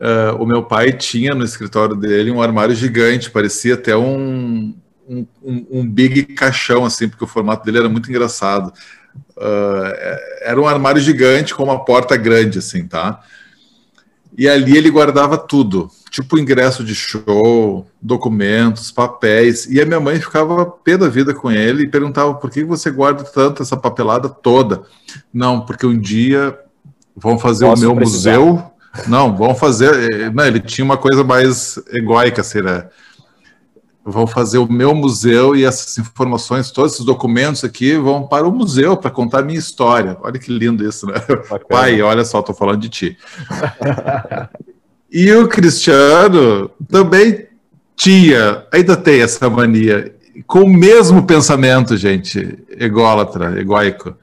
[0.00, 4.74] Uh, o meu pai tinha no escritório dele um armário gigante, parecia até um,
[5.08, 8.72] um, um, big caixão, assim, porque o formato dele era muito engraçado.
[9.36, 13.20] Uh, era um armário gigante com uma porta grande, assim, tá?
[14.38, 19.66] E ali ele guardava tudo, tipo ingresso de show, documentos, papéis.
[19.66, 22.88] E a minha mãe ficava pé da vida com ele e perguntava por que você
[22.88, 24.82] guarda tanto essa papelada toda.
[25.34, 26.56] Não, porque um dia
[27.16, 28.38] vão fazer Posso o meu precisar.
[28.38, 28.62] museu.
[29.08, 30.08] Não, vão fazer.
[30.08, 32.86] Eh, não, ele tinha uma coisa mais egóica, assim, né?
[34.10, 38.52] Vão fazer o meu museu e essas informações, todos esses documentos aqui vão para o
[38.52, 40.16] museu para contar a minha história.
[40.22, 41.14] Olha que lindo isso, né?
[41.28, 41.60] Bacana.
[41.68, 43.18] Pai, olha só, estou falando de ti.
[45.12, 47.46] e o Cristiano também
[47.94, 50.14] tinha, ainda tem essa mania,
[50.46, 54.14] com o mesmo pensamento, gente, ególatra, egóico.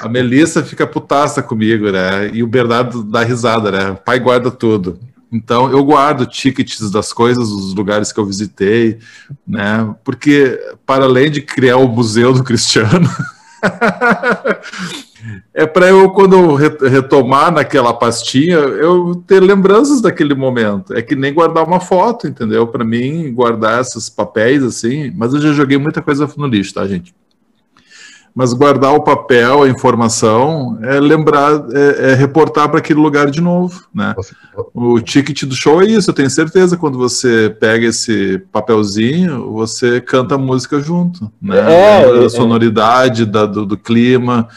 [0.00, 2.30] A Melissa fica putaça comigo, né?
[2.32, 3.98] E o Bernardo dá risada, né?
[4.04, 4.98] pai guarda tudo.
[5.32, 8.98] Então, eu guardo tickets das coisas, dos lugares que eu visitei,
[9.46, 9.94] né?
[10.02, 13.08] Porque, para além de criar o Museu do Cristiano,
[15.54, 20.94] é para eu, quando retomar naquela pastinha, eu ter lembranças daquele momento.
[20.94, 22.66] É que nem guardar uma foto, entendeu?
[22.66, 25.12] Para mim, guardar esses papéis, assim.
[25.14, 27.14] Mas eu já joguei muita coisa no lixo, tá, gente?
[28.34, 33.40] Mas guardar o papel, a informação, é lembrar, é, é reportar para aquele lugar de
[33.40, 34.14] novo, né?
[34.72, 40.00] O ticket do show é isso, eu tenho certeza, quando você pega esse papelzinho, você
[40.00, 41.58] canta a música junto, né?
[41.58, 44.48] É, da é, sonoridade, da, do, do clima,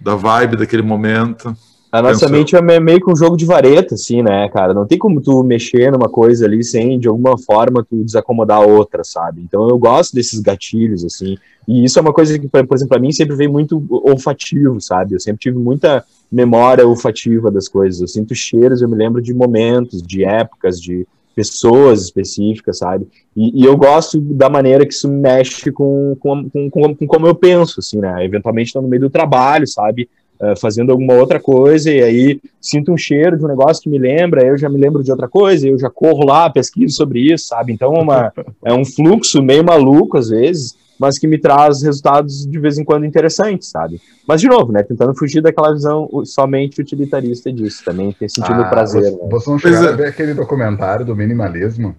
[0.00, 1.54] da vibe daquele momento.
[1.90, 2.30] A nossa Pensou.
[2.30, 4.74] mente é meio que um jogo de vareta, assim, né, cara?
[4.74, 8.66] Não tem como tu mexer numa coisa ali sem, de alguma forma, tu desacomodar a
[8.66, 9.40] outra, sabe?
[9.42, 11.36] Então eu gosto desses gatilhos, assim.
[11.66, 15.14] E isso é uma coisa que, por exemplo, pra mim sempre veio muito olfativo, sabe?
[15.14, 18.02] Eu sempre tive muita memória olfativa das coisas.
[18.02, 23.06] Eu sinto cheiros, eu me lembro de momentos, de épocas, de pessoas específicas, sabe?
[23.34, 27.28] E, e, eu gosto da maneira que isso mexe com, com, com, com, com como
[27.28, 28.24] eu penso, assim, né?
[28.24, 30.08] Eventualmente no meio do trabalho, sabe?
[30.40, 33.98] Uh, fazendo alguma outra coisa, e aí sinto um cheiro de um negócio que me
[33.98, 37.48] lembra, eu já me lembro de outra coisa, eu já corro lá, pesquiso sobre isso,
[37.48, 37.72] sabe?
[37.72, 38.32] Então é, uma,
[38.64, 42.84] é um fluxo meio maluco às vezes, mas que me traz resultados de vez em
[42.84, 44.00] quando interessantes, sabe?
[44.26, 48.68] Mas, de novo, né, tentando fugir daquela visão somente utilitarista disso, também ter sentido ah,
[48.68, 49.02] prazer.
[49.02, 49.28] Você, né?
[49.30, 51.94] você não chegou a ver aquele documentário do minimalismo?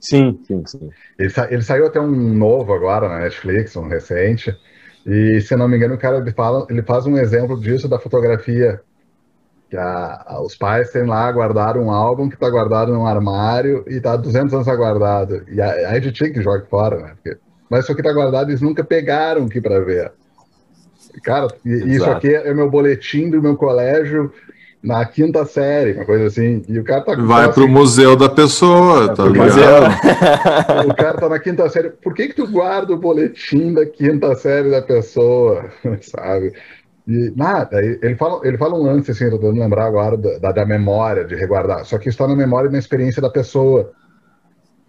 [0.00, 0.90] Sim, sim, sim.
[1.18, 4.54] Ele, sa ele, saiu até um novo agora na Netflix, um recente,
[5.06, 7.98] e, se não me engano, o cara ele, fala, ele faz um exemplo disso da
[7.98, 8.80] fotografia
[9.70, 13.84] que a, a, os pais têm lá guardado um álbum que está guardado num armário
[13.88, 15.44] e está 200 anos aguardado.
[15.48, 17.12] E a, a gente tinha que jogar fora, né?
[17.14, 17.38] Porque
[17.68, 20.12] mas isso aqui tá guardado, eles nunca pegaram aqui para ver.
[21.22, 24.32] Cara, isso aqui é meu boletim do meu colégio
[24.82, 26.62] na quinta série, uma coisa assim.
[26.68, 29.50] E o cara tá Vai pro assim, museu da pessoa, tá ligado?
[30.88, 31.90] o cara tá na quinta série.
[31.90, 35.64] Por que que tu guarda o boletim da quinta série da pessoa,
[36.00, 36.52] sabe?
[37.08, 40.66] E nada, ele fala, ele fala um lance assim, tô tentando lembrar agora da, da
[40.66, 41.84] memória, de reguardar.
[41.84, 43.92] Só que está na memória e na experiência da pessoa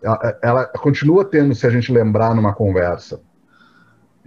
[0.02, 3.20] ela, ela continua tendo se a gente lembrar numa conversa.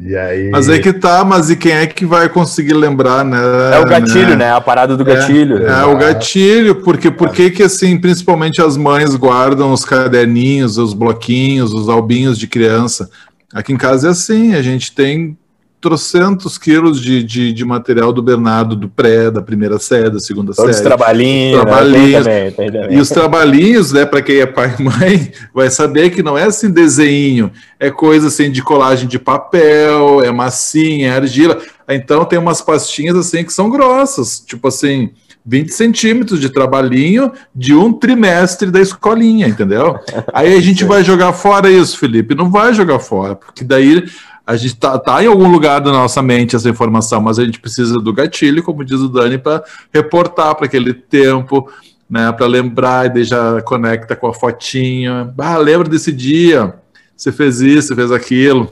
[0.03, 0.49] E aí...
[0.49, 3.39] Mas aí que tá, mas e quem é que vai conseguir lembrar, né?
[3.75, 4.37] É o gatilho, né?
[4.37, 4.53] né?
[4.53, 5.67] A parada do gatilho.
[5.67, 10.79] É, é o gatilho, porque por que que assim, principalmente as mães guardam os caderninhos,
[10.79, 13.11] os bloquinhos, os albinhos de criança?
[13.53, 15.37] Aqui em casa é assim, a gente tem
[15.81, 20.53] trocentos quilos de, de, de, material do Bernardo, do pré, da primeira série, da segunda
[20.53, 20.77] Todos série.
[20.77, 21.59] Os trabalhinhos.
[21.59, 22.27] Os trabalhinhos.
[22.27, 22.51] Né?
[22.51, 22.97] Também, também.
[22.99, 26.45] E os trabalhinhos, né, para quem é pai e mãe, vai saber que não é
[26.45, 31.59] assim desenho, é coisa assim de colagem de papel, é massinha, é argila.
[31.89, 35.11] Então tem umas pastinhas assim que são grossas, tipo assim,
[35.45, 39.99] 20 centímetros de trabalhinho de um trimestre da escolinha, entendeu?
[40.33, 42.35] Aí a gente vai jogar fora isso, Felipe.
[42.35, 44.05] Não vai jogar fora, porque daí
[44.51, 47.61] a gente tá, tá em algum lugar da nossa mente essa informação, mas a gente
[47.61, 49.63] precisa do gatilho, como diz o Dani, para
[49.95, 51.71] reportar para aquele tempo,
[52.09, 55.33] né, para lembrar e já conecta com a fotinha.
[55.39, 56.75] Ah, lembra desse dia,
[57.17, 58.69] você fez isso, você fez aquilo.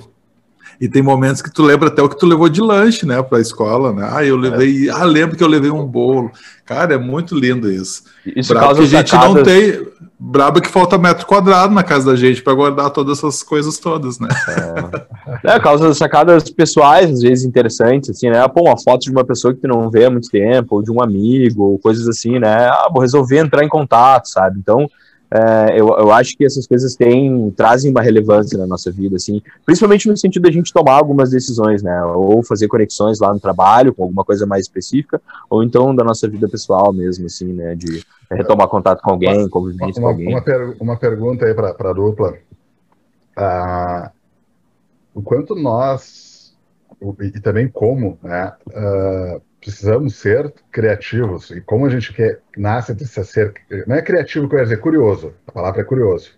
[0.81, 3.38] E tem momentos que tu lembra até o que tu levou de lanche, né, para
[3.38, 4.09] a escola, né?
[4.12, 4.91] Ah, eu levei, é.
[4.91, 6.33] ah, lembro que eu levei um bolo.
[6.67, 8.03] Cara, é muito lindo isso.
[8.27, 9.35] Isso causa que a gente sacadas...
[9.37, 9.87] não tem,
[10.18, 14.18] brabo que falta metro quadrado na casa da gente para guardar todas essas coisas todas,
[14.18, 14.28] né?
[15.44, 18.48] É, é causa sacadas pessoais, às vezes interessantes, assim, né?
[18.48, 20.90] Pô, uma foto de uma pessoa que tu não vê há muito tempo, ou de
[20.90, 22.66] um amigo, ou coisas assim, né?
[22.66, 24.59] Ah, vou resolver entrar em contato, sabe?
[24.59, 24.88] Então,
[25.31, 29.43] é, eu, eu acho que essas coisas têm, trazem uma relevância na nossa vida, assim,
[29.64, 33.95] principalmente no sentido da gente tomar algumas decisões, né, ou fazer conexões lá no trabalho
[33.95, 38.03] com alguma coisa mais específica, ou então da nossa vida pessoal mesmo, assim, né, de
[38.31, 40.29] retomar contato com alguém, convivência com alguém.
[40.29, 42.35] Uma, per uma pergunta aí para a dupla,
[43.37, 44.11] ah,
[45.14, 46.57] o quanto nós,
[47.21, 51.50] e também como, né, uh, precisamos ser criativos.
[51.50, 53.52] E como a gente quer, nasce de ser.
[53.87, 55.35] Não é criativo, quer dizer, curioso.
[55.46, 56.33] A palavra é curioso.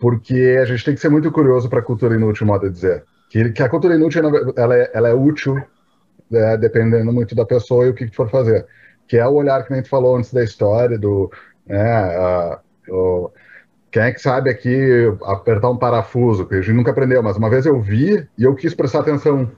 [0.00, 3.04] Porque a gente tem que ser muito curioso para a cultura inútil, modo de dizer.
[3.28, 4.22] Que, que a cultura inútil
[4.56, 5.62] ela é, ela é útil
[6.32, 8.66] é, dependendo muito da pessoa e o que, que for fazer.
[9.06, 11.30] Que é o olhar que a gente falou antes da história, do.
[11.66, 12.56] Né,
[12.88, 13.30] o,
[13.90, 16.46] quem é que sabe aqui apertar um parafuso?
[16.46, 19.52] Que a gente nunca aprendeu, mas uma vez eu vi e eu quis prestar atenção.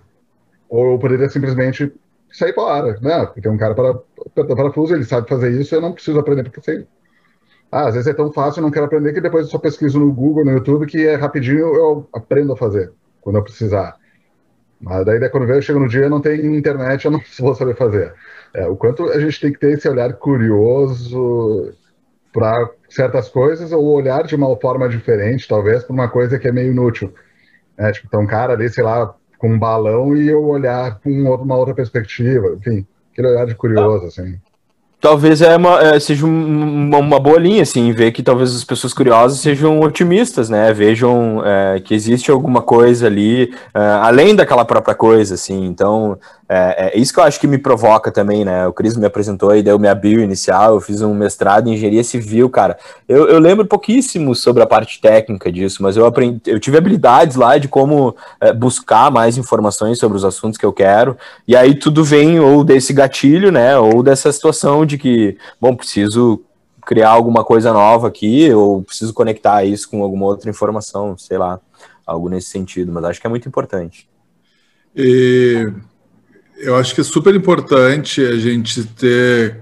[0.68, 1.92] Ou eu poderia simplesmente
[2.36, 3.26] sair fora, né?
[3.26, 3.94] Porque um cara para
[4.56, 6.86] parafuso, ele sabe fazer isso, eu não preciso aprender porque sei.
[7.70, 9.98] Ah, às vezes é tão fácil, eu não quero aprender que depois eu só pesquiso
[9.98, 13.96] no Google, no YouTube, que é rapidinho eu aprendo a fazer quando eu precisar.
[14.80, 18.14] Mas daí, quando eu chego no dia, não tem internet, eu não vou saber fazer.
[18.54, 21.72] É, o quanto a gente tem que ter esse olhar curioso
[22.32, 26.52] para certas coisas, ou olhar de uma forma diferente, talvez, para uma coisa que é
[26.52, 27.12] meio inútil.
[27.78, 31.10] É, tipo, tem um cara ali, sei lá, com um balão e eu olhar com
[31.10, 34.38] uma outra perspectiva, enfim, aquele olhar de curioso, assim.
[34.98, 38.94] Talvez é uma, é, seja uma, uma, boa linha, assim, ver que talvez as pessoas
[38.94, 40.72] curiosas sejam otimistas, né?
[40.72, 45.66] Vejam é, que existe alguma coisa ali, é, além daquela própria coisa, assim.
[45.66, 46.18] Então,
[46.48, 48.66] é, é, isso que eu acho que me provoca também, né?
[48.68, 52.04] O Cris me apresentou e deu minha bio inicial, eu fiz um mestrado em engenharia
[52.04, 52.78] civil, cara.
[53.08, 57.36] Eu, eu lembro pouquíssimo sobre a parte técnica disso, mas eu aprendi, eu tive habilidades
[57.36, 61.16] lá de como é, buscar mais informações sobre os assuntos que eu quero,
[61.48, 63.76] e aí tudo vem ou desse gatilho, né?
[63.76, 66.42] Ou dessa situação de que, bom, preciso
[66.82, 71.58] criar alguma coisa nova aqui, ou preciso conectar isso com alguma outra informação, sei lá,
[72.06, 74.08] algo nesse sentido, mas acho que é muito importante.
[74.94, 75.72] E
[76.58, 79.60] eu acho que é super importante a gente ter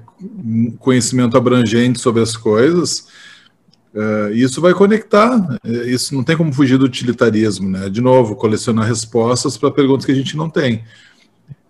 [0.78, 3.06] conhecimento abrangente sobre as coisas.
[3.94, 5.58] Uh, isso vai conectar.
[5.64, 7.88] Isso não tem como fugir do utilitarismo, né?
[7.88, 10.84] De novo, colecionar respostas para perguntas que a gente não tem.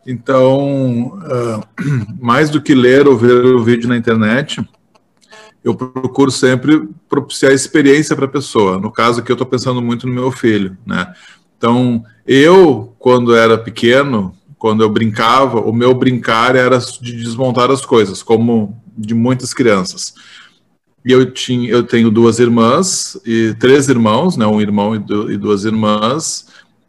[0.07, 1.65] Então, uh,
[2.21, 4.67] mais do que ler ou ver o vídeo na internet,
[5.63, 8.79] eu procuro sempre propiciar experiência para a pessoa.
[8.79, 11.13] No caso aqui, eu estou pensando muito no meu filho, né?
[11.57, 17.85] Então, eu, quando era pequeno, quando eu brincava, o meu brincar era de desmontar as
[17.85, 20.15] coisas, como de muitas crianças.
[21.05, 25.65] E eu, tinha, eu tenho duas irmãs e três irmãos, né, um irmão e, duas
[25.65, 26.47] irmãs.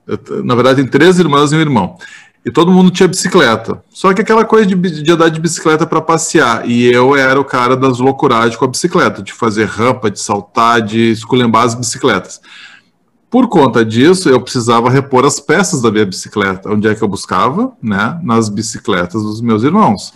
[0.07, 1.97] Eu, na verdade, tem três irmãs e um irmão.
[2.45, 3.83] E todo mundo tinha bicicleta.
[3.89, 6.69] Só que aquela coisa de, de andar de bicicleta para passear.
[6.69, 10.81] E eu era o cara das loucuragens com a bicicleta, de fazer rampa, de saltar,
[10.81, 12.39] de esculhambar as bicicletas.
[13.29, 16.69] Por conta disso, eu precisava repor as peças da minha bicicleta.
[16.69, 17.73] Onde é que eu buscava?
[17.81, 18.19] Né?
[18.23, 20.13] Nas bicicletas dos meus irmãos.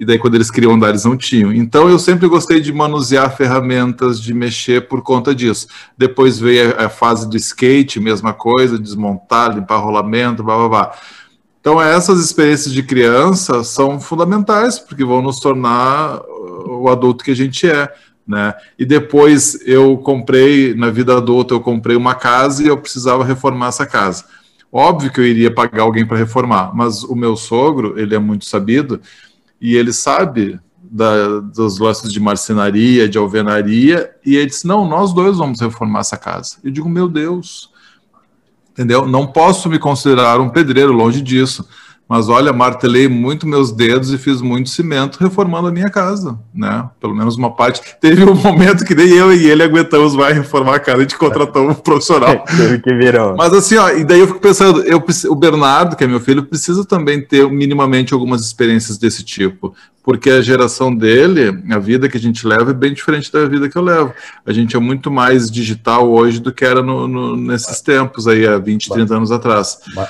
[0.00, 1.52] E daí, quando eles queriam andar, eles não tinham.
[1.52, 5.66] Então, eu sempre gostei de manusear ferramentas, de mexer por conta disso.
[5.96, 10.92] Depois veio a, fase do skate, mesma coisa, desmontar, limpar rolamento, blá blá blá.
[11.60, 16.22] Então, essas experiências de criança são fundamentais, porque vão nos tornar
[16.66, 17.92] o adulto que a gente é
[18.30, 18.54] né?
[18.78, 23.66] E depois eu comprei, na vida adulta, eu comprei uma casa e eu precisava reformar
[23.66, 24.24] essa casa.
[24.72, 28.44] Óbvio que eu iria pagar alguém para reformar, mas o meu sogro, ele é muito
[28.44, 29.00] sabido
[29.60, 35.12] e ele sabe da, dos lances de marcenaria, de alvenaria, e ele disse: Não, nós
[35.12, 36.58] dois vamos reformar essa casa.
[36.62, 37.70] Eu digo: Meu Deus,
[38.70, 39.08] entendeu?
[39.08, 41.66] Não posso me considerar um pedreiro, longe disso
[42.10, 46.90] mas olha, martelei muito meus dedos e fiz muito cimento reformando a minha casa, né?
[47.00, 47.80] Pelo menos uma parte.
[48.00, 51.16] Teve um momento que nem eu e ele aguentamos mais reformar a casa, a gente
[51.16, 52.44] contratou um profissional.
[52.82, 53.36] que virou.
[53.36, 56.42] Mas assim, ó, e daí eu fico pensando, eu, o Bernardo, que é meu filho,
[56.42, 62.16] precisa também ter minimamente algumas experiências desse tipo, porque a geração dele, a vida que
[62.16, 64.12] a gente leva é bem diferente da vida que eu levo.
[64.44, 68.48] A gente é muito mais digital hoje do que era no, no, nesses tempos aí,
[68.48, 69.78] há 20, 30 anos atrás.
[69.94, 70.08] Mas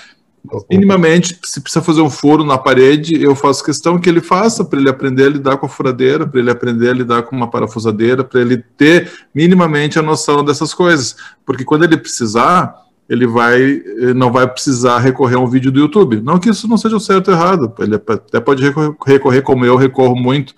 [0.71, 4.81] minimamente, se precisa fazer um furo na parede, eu faço questão que ele faça para
[4.81, 8.25] ele aprender a lidar com a furadeira, para ele aprender a lidar com uma parafusadeira,
[8.25, 11.15] para ele ter minimamente a noção dessas coisas,
[11.45, 12.75] porque quando ele precisar,
[13.09, 13.83] ele vai
[14.15, 16.21] não vai precisar recorrer a um vídeo do YouTube.
[16.21, 19.77] Não que isso não seja o certo ou errado, ele até pode recorrer como eu
[19.77, 20.55] recorro muito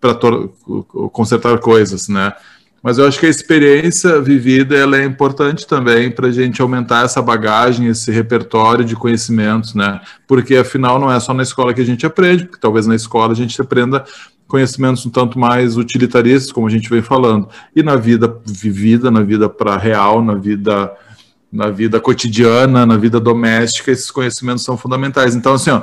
[0.00, 0.18] para
[1.12, 2.32] consertar coisas, né?
[2.82, 7.04] Mas eu acho que a experiência vivida ela é importante também para a gente aumentar
[7.04, 10.00] essa bagagem, esse repertório de conhecimentos, né?
[10.26, 13.32] Porque afinal não é só na escola que a gente aprende, porque talvez na escola
[13.32, 14.04] a gente aprenda
[14.48, 19.22] conhecimentos um tanto mais utilitaristas, como a gente vem falando, e na vida vivida, na
[19.22, 20.92] vida para real, na vida
[21.52, 25.34] na vida cotidiana, na vida doméstica, esses conhecimentos são fundamentais.
[25.36, 25.82] Então assim, ó,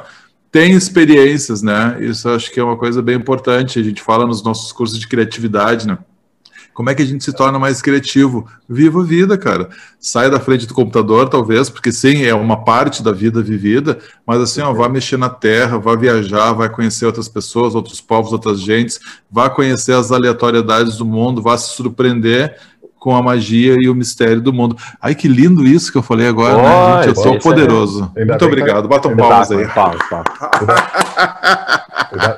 [0.51, 1.97] tem experiências, né?
[2.01, 3.79] Isso acho que é uma coisa bem importante.
[3.79, 5.97] A gente fala nos nossos cursos de criatividade, né?
[6.79, 8.47] Como é que a gente se torna mais criativo?
[8.65, 9.67] Viva a vida, cara.
[9.99, 14.39] Sai da frente do computador, talvez, porque sim, é uma parte da vida vivida, mas
[14.39, 18.61] assim, ó, vá mexer na terra, vá viajar, vai conhecer outras pessoas, outros povos, outras
[18.61, 18.97] gentes,
[19.29, 22.57] vá conhecer as aleatoriedades do mundo, vá se surpreender
[22.97, 24.77] com a magia e o mistério do mundo.
[25.01, 27.17] Ai, que lindo isso que eu falei agora, oh, né, gente?
[27.17, 28.09] Eu sou poderoso.
[28.15, 28.83] Muito obrigado.
[28.83, 28.87] Tá...
[28.87, 29.67] Batam palmas aí.
[29.67, 30.29] Palmas, palmas.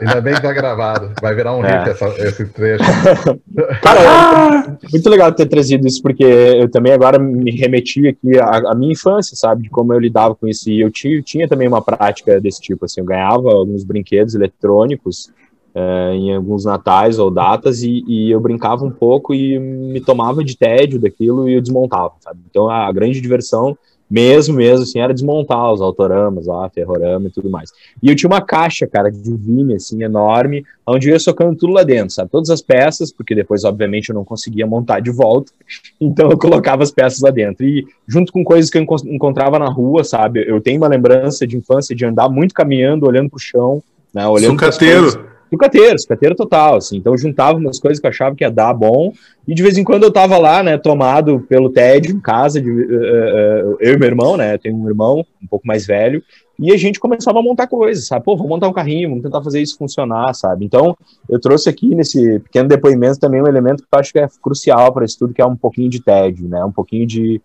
[0.01, 1.11] Ainda bem que tá gravado.
[1.21, 1.89] Vai virar um é.
[1.89, 2.83] essa, esse trecho.
[3.81, 8.71] Cara, é muito legal ter trazido isso, porque eu também agora me remeti aqui à,
[8.71, 9.63] à, minha infância, sabe?
[9.63, 10.69] De como eu lidava com isso.
[10.69, 13.01] E eu tinha, tinha também uma prática desse tipo, assim.
[13.01, 15.31] Eu ganhava alguns brinquedos eletrônicos
[15.73, 20.43] é, em alguns natais ou datas e, e, eu brincava um pouco e me tomava
[20.43, 22.39] de tédio daquilo e eu desmontava, sabe?
[22.49, 23.77] Então a grande diversão
[24.11, 27.71] mesmo, mesmo, assim, era desmontar os autoramas lá, ferrorama e tudo mais.
[28.03, 31.71] E eu tinha uma caixa, cara, de vinho, assim, enorme, onde eu ia socando tudo
[31.71, 32.29] lá dentro, sabe?
[32.29, 35.53] Todas as peças, porque depois, obviamente, eu não conseguia montar de volta,
[35.99, 37.65] então eu colocava as peças lá dentro.
[37.65, 40.43] E junto com coisas que eu encontrava na rua, sabe?
[40.45, 43.81] Eu tenho uma lembrança de infância de andar muito caminhando, olhando pro chão,
[44.13, 44.27] né?
[44.27, 45.30] Olhando Sucateiro.
[45.51, 46.95] Sucateiro, sucateiro total, assim.
[46.95, 49.11] Então juntava umas coisas que eu achava que ia dar bom,
[49.45, 52.71] e de vez em quando eu tava lá, né, tomado pelo tédio em casa, de,
[52.71, 56.23] uh, uh, eu e meu irmão, né, tenho um irmão um pouco mais velho,
[56.57, 58.23] e a gente começava a montar coisas, sabe?
[58.23, 60.63] Pô, vamos montar um carrinho, vamos tentar fazer isso funcionar, sabe?
[60.63, 60.95] Então,
[61.27, 64.93] eu trouxe aqui nesse pequeno depoimento também um elemento que eu acho que é crucial
[64.93, 66.63] para isso tudo, que é um pouquinho de tédio, né?
[66.63, 67.41] Um pouquinho de,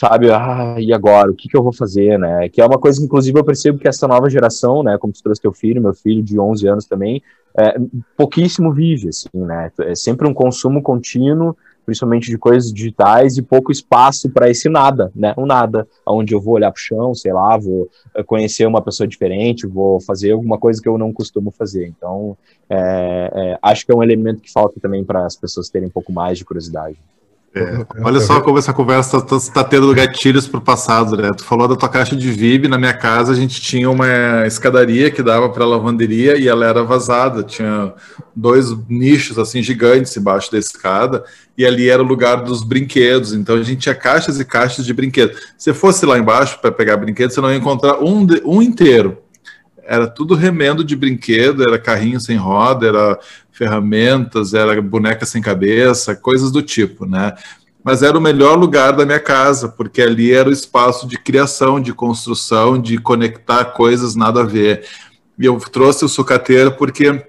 [0.00, 1.30] sabe, ah, e agora?
[1.30, 2.48] O que, que eu vou fazer, né?
[2.48, 5.22] Que é uma coisa que, inclusive, eu percebo que essa nova geração, né, como tu
[5.22, 7.22] trouxe teu filho, meu filho de 11 anos também,
[7.54, 7.76] é,
[8.16, 9.70] pouquíssimo vive, assim, né?
[9.80, 15.12] É sempre um consumo contínuo, principalmente de coisas digitais, e pouco espaço para esse nada,
[15.14, 15.34] né?
[15.36, 18.80] Um nada, onde eu vou olhar para o chão, sei lá, vou eh, conhecer uma
[18.80, 21.86] pessoa diferente, vou fazer alguma coisa que eu não costumo fazer.
[21.86, 22.38] Então,
[22.70, 25.92] é, é, acho que é um elemento que falta também para as pessoas terem um
[25.92, 26.96] pouco mais de curiosidade.
[27.52, 31.30] É, olha só como essa conversa está tá tendo gatilhos para o passado, né?
[31.36, 32.68] Tu falou da tua caixa de VIP.
[32.68, 36.64] Na minha casa a gente tinha uma escadaria que dava para a lavanderia e ela
[36.64, 37.42] era vazada.
[37.42, 37.92] Tinha
[38.36, 41.24] dois nichos assim gigantes embaixo da escada
[41.58, 43.32] e ali era o lugar dos brinquedos.
[43.32, 45.40] Então a gente tinha caixas e caixas de brinquedos.
[45.58, 49.18] Se fosse lá embaixo para pegar brinquedos, você não ia encontrar um, um inteiro.
[49.82, 53.18] Era tudo remendo de brinquedo, era carrinho sem roda, era
[53.60, 57.34] ferramentas, era boneca sem cabeça, coisas do tipo, né?
[57.84, 61.78] Mas era o melhor lugar da minha casa, porque ali era o espaço de criação,
[61.78, 64.86] de construção, de conectar coisas nada a ver.
[65.38, 67.26] E eu trouxe o sucateiro porque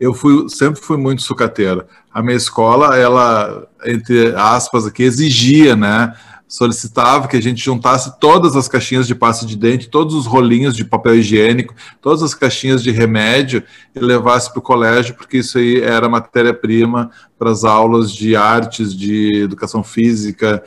[0.00, 1.84] eu fui, sempre fui muito sucateiro.
[2.10, 6.14] A minha escola, ela, entre aspas aqui, exigia, né?
[6.52, 10.76] Solicitava que a gente juntasse todas as caixinhas de pasta de dente, todos os rolinhos
[10.76, 13.62] de papel higiênico, todas as caixinhas de remédio
[13.94, 18.94] e levasse para o colégio, porque isso aí era matéria-prima para as aulas de artes,
[18.94, 20.62] de educação física,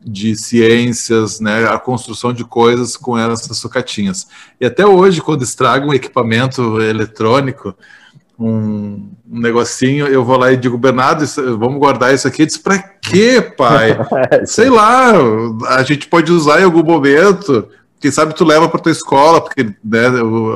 [0.00, 4.28] de ciências, né, a construção de coisas com essas sucatinhas.
[4.60, 7.74] E até hoje, quando estraga um equipamento eletrônico,
[8.38, 12.42] um, um, negocinho, eu vou lá e digo, Bernardo, isso, vamos guardar isso aqui.
[12.42, 13.96] Ele disse, pra quê, pai?
[14.44, 15.12] Sei lá,
[15.68, 17.68] a gente pode usar em algum momento.
[18.00, 20.08] Quem sabe tu leva para tua escola, porque né,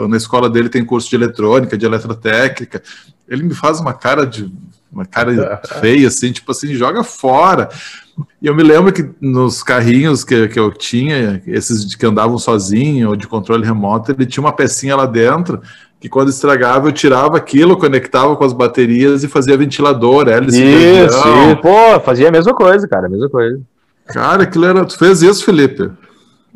[0.08, 2.82] na escola dele tem curso de eletrônica, de eletrotécnica.
[3.28, 4.52] Ele me faz uma cara de
[4.92, 7.68] uma cara feia, assim, tipo assim, joga fora.
[8.40, 13.10] E eu me lembro que nos carrinhos que, que eu tinha, esses que andavam sozinho
[13.10, 15.60] ou de controle remoto, ele tinha uma pecinha lá dentro
[16.00, 20.62] que quando estragava eu tirava aquilo, conectava com as baterias e fazia ventilador, hélice.
[20.62, 23.60] Isso, pô, fazia a mesma coisa, cara, a mesma coisa.
[24.06, 24.84] Cara, aquilo era.
[24.84, 25.90] Tu fez isso, Felipe?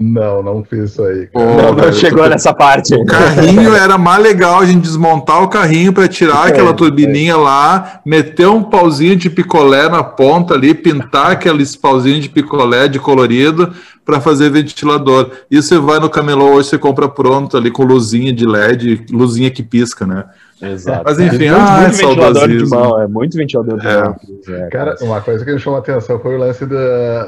[0.02, 1.26] Não, não fiz isso aí.
[1.26, 2.30] Pô, não, não chegou tô...
[2.30, 2.94] nessa parte.
[2.94, 7.34] O carrinho era mais legal a gente desmontar o carrinho para tirar é, aquela turbininha
[7.34, 7.36] é.
[7.36, 12.98] lá, meter um pauzinho de picolé na ponta ali, pintar aqueles pauzinhos de picolé de
[12.98, 13.72] colorido
[14.04, 15.30] para fazer ventilador.
[15.50, 19.50] E você vai no camelô hoje, você compra pronto ali com luzinha de LED, luzinha
[19.50, 20.24] que pisca, né?
[20.60, 21.02] Exato.
[21.04, 24.02] Mas enfim, é, ah, muito, é ventilador de mão, é muito ventilador de é.
[24.02, 24.16] mão.
[24.48, 26.76] É, cara, uma coisa que me chamou a atenção foi o lance do,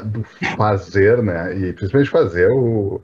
[0.05, 0.23] do
[0.57, 1.57] fazer, né?
[1.57, 3.01] E principalmente fazer o,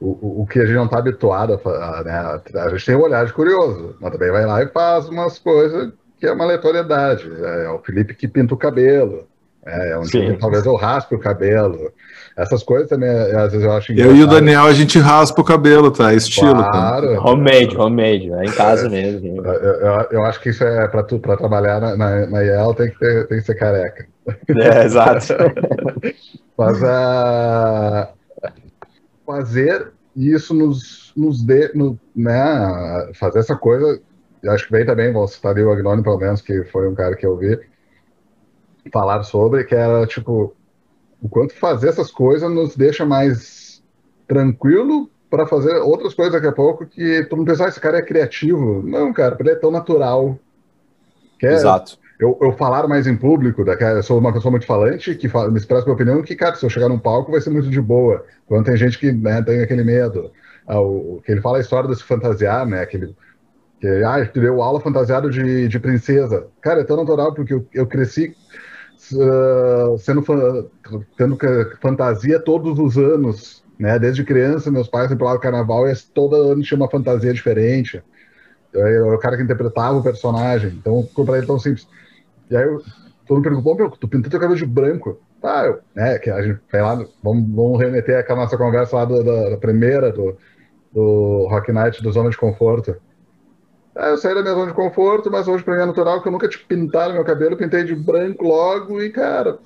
[0.00, 2.40] o, o que a gente não está habituado a né?
[2.60, 5.92] A gente tem um olhar de curioso, mas também vai lá e faz umas coisas
[6.18, 7.30] que é uma aleatoriedade.
[7.38, 9.26] É o Felipe que pinta o cabelo.
[9.66, 11.92] É, um dia talvez eu raspe o cabelo.
[12.36, 14.14] Essas coisas também, às vezes eu acho engraçado.
[14.14, 16.14] Eu e o Daniel, a gente raspa o cabelo, tá?
[16.14, 16.54] Estilo.
[16.54, 17.14] Claro.
[17.14, 17.20] Tá?
[17.22, 19.44] Homemade, homemade, é em casa mesmo.
[19.44, 22.74] Eu, eu, eu, acho que isso é para tu, para trabalhar na, na, na IEL
[22.74, 24.06] tem que, ter, tem que ser careca.
[24.48, 25.34] É, exato.
[26.56, 28.08] Mas a
[28.44, 28.48] uh,
[29.26, 34.00] fazer isso nos, nos dê, no, né, fazer essa coisa,
[34.42, 37.16] eu acho que vem também, vou citar o Agnoni, pelo menos, que foi um cara
[37.16, 37.58] que eu vi
[38.92, 40.54] falar sobre, que era tipo
[41.20, 43.82] o quanto fazer essas coisas nos deixa mais
[44.28, 47.98] tranquilo para fazer outras coisas daqui a pouco que tu não pensa, ah, esse cara
[47.98, 48.82] é criativo.
[48.82, 50.38] Não, cara, ele é tão natural.
[51.38, 51.98] Que é, Exato.
[52.18, 55.58] Eu, eu falar mais em público, eu sou uma pessoa muito falante, que fala, me
[55.58, 58.24] expressa minha opinião, que, cara, se eu chegar num palco vai ser muito de boa.
[58.46, 60.30] Quando tem gente que né, tem aquele medo.
[60.66, 62.80] Ah, o, que ele fala a história de se fantasiar, né?
[62.80, 63.14] Aquele,
[63.80, 66.46] que, ah, deu aula fantasiado de, de princesa.
[66.62, 68.34] Cara, é tão natural porque eu, eu cresci
[69.12, 70.22] uh, sendo
[71.16, 71.38] tendo
[71.80, 73.98] fantasia todos os anos, né?
[73.98, 78.02] Desde criança, meus pais sempre carnaval e todo ano tinha uma fantasia diferente.
[78.72, 81.88] Eu era o cara que interpretava o personagem, então para ele tão simples.
[82.50, 82.82] E aí eu,
[83.26, 85.18] todo mundo perguntou, tu pintou teu cabelo de branco?
[85.40, 89.04] Tá, eu, né, que a gente, vai lá, vamos, vamos remeter aquela nossa conversa lá
[89.04, 90.36] do, da, da, primeira, do,
[90.92, 92.96] do Rock Night do Zona de Conforto.
[93.96, 96.28] Aí eu saí da minha zona de conforto, mas hoje pra mim é natural que
[96.28, 99.58] eu nunca tinha pintado meu cabelo, pintei de branco logo e, cara,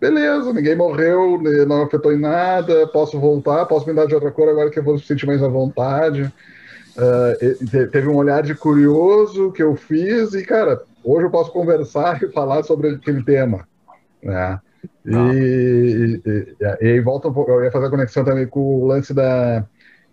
[0.00, 4.70] beleza, ninguém morreu, não afetou em nada, posso voltar, posso pintar de outra cor agora
[4.70, 6.22] que eu vou me sentir mais à vontade.
[6.96, 12.20] uh, teve um olhar de curioso que eu fiz e, cara, hoje eu posso conversar
[12.24, 13.68] e falar sobre aquele tema,
[14.20, 14.58] né?
[15.06, 18.82] E, e, e, e, aí volta um pouco, eu ia fazer a conexão também com
[18.82, 19.64] o lance da,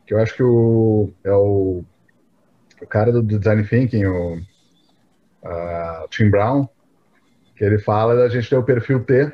[0.05, 1.83] que eu acho que o, é o,
[2.81, 6.67] o cara do Design Thinking, o uh, Tim Brown,
[7.55, 9.31] que ele fala da gente ter o perfil T,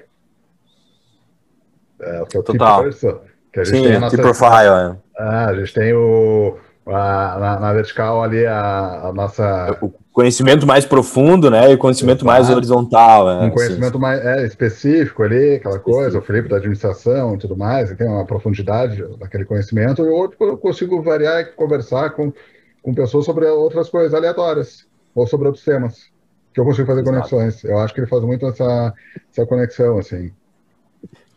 [1.99, 2.89] é, que é o Total.
[2.89, 3.21] Tipo
[3.51, 4.67] que a gente Sim, tem a nossa, profile.
[4.67, 4.95] É.
[5.17, 9.75] Ah, a gente tem o, a, na, na, vertical ali a, a, nossa...
[9.81, 12.25] O conhecimento mais profundo, né, e o conhecimento Exato.
[12.25, 13.29] mais horizontal.
[13.29, 13.99] É, um conhecimento assim.
[13.99, 15.91] mais é, específico ali, aquela específico.
[15.91, 20.37] coisa, o Felipe da administração e tudo mais, tem uma profundidade daquele conhecimento, e outro
[20.41, 22.31] eu consigo variar e conversar com,
[22.87, 26.09] com pessoas sobre outras coisas aleatórias, ou sobre outros temas
[26.53, 27.17] que eu consigo fazer Exato.
[27.17, 27.61] conexões.
[27.65, 28.93] Eu acho que ele faz muito essa,
[29.29, 30.31] essa conexão, assim.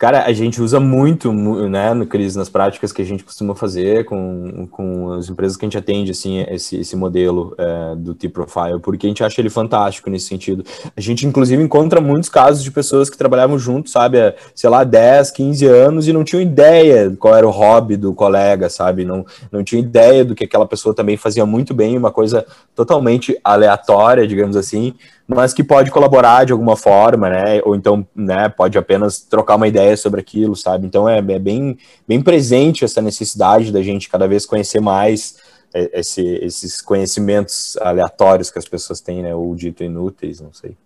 [0.01, 4.07] Cara, a gente usa muito, né, no Cris, nas práticas que a gente costuma fazer
[4.07, 8.81] com, com as empresas que a gente atende, assim, esse, esse modelo é, do T-Profile,
[8.81, 10.65] porque a gente acha ele fantástico nesse sentido.
[10.97, 14.85] A gente, inclusive, encontra muitos casos de pessoas que trabalhavam junto, sabe, há, sei lá,
[14.85, 19.27] 10, 15 anos e não tinham ideia qual era o hobby do colega, sabe, não,
[19.53, 24.27] não tinham ideia do que aquela pessoa também fazia muito bem, uma coisa totalmente aleatória,
[24.27, 24.95] digamos assim,
[25.35, 27.61] mas que pode colaborar de alguma forma, né?
[27.65, 30.87] Ou então, né, pode apenas trocar uma ideia sobre aquilo, sabe?
[30.87, 35.37] Então é, é bem, bem presente essa necessidade da gente cada vez conhecer mais
[35.73, 39.35] é, esse, esses conhecimentos aleatórios que as pessoas têm, né?
[39.35, 40.77] Ou dito inúteis, não sei.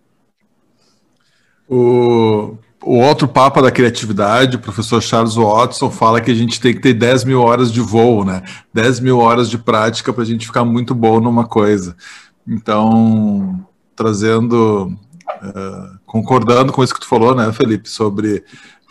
[1.67, 6.75] O, o outro papa da criatividade, o professor Charles Watson, fala que a gente tem
[6.75, 8.43] que ter 10 mil horas de voo, né?
[8.75, 11.97] 10 mil horas de prática para a gente ficar muito bom numa coisa.
[12.47, 14.97] Então, trazendo,
[15.43, 18.45] uh, concordando com isso que tu falou, né, Felipe, sobre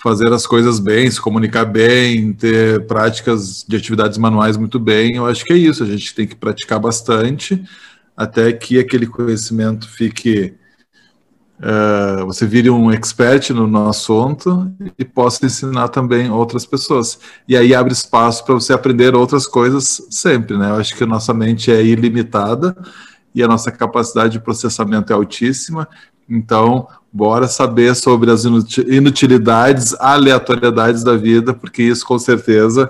[0.03, 5.15] fazer as coisas bem, se comunicar bem, ter práticas de atividades manuais muito bem.
[5.15, 7.63] Eu acho que é isso, a gente tem que praticar bastante
[8.15, 10.55] até que aquele conhecimento fique.
[11.57, 17.17] Uh, você vire um expert no, no assunto e possa ensinar também outras pessoas.
[17.47, 20.69] E aí abre espaço para você aprender outras coisas sempre, né?
[20.71, 22.75] Eu acho que a nossa mente é ilimitada
[23.33, 25.87] e a nossa capacidade de processamento é altíssima.
[26.29, 32.89] Então, bora saber sobre as inutilidades, aleatoriedades da vida, porque isso com certeza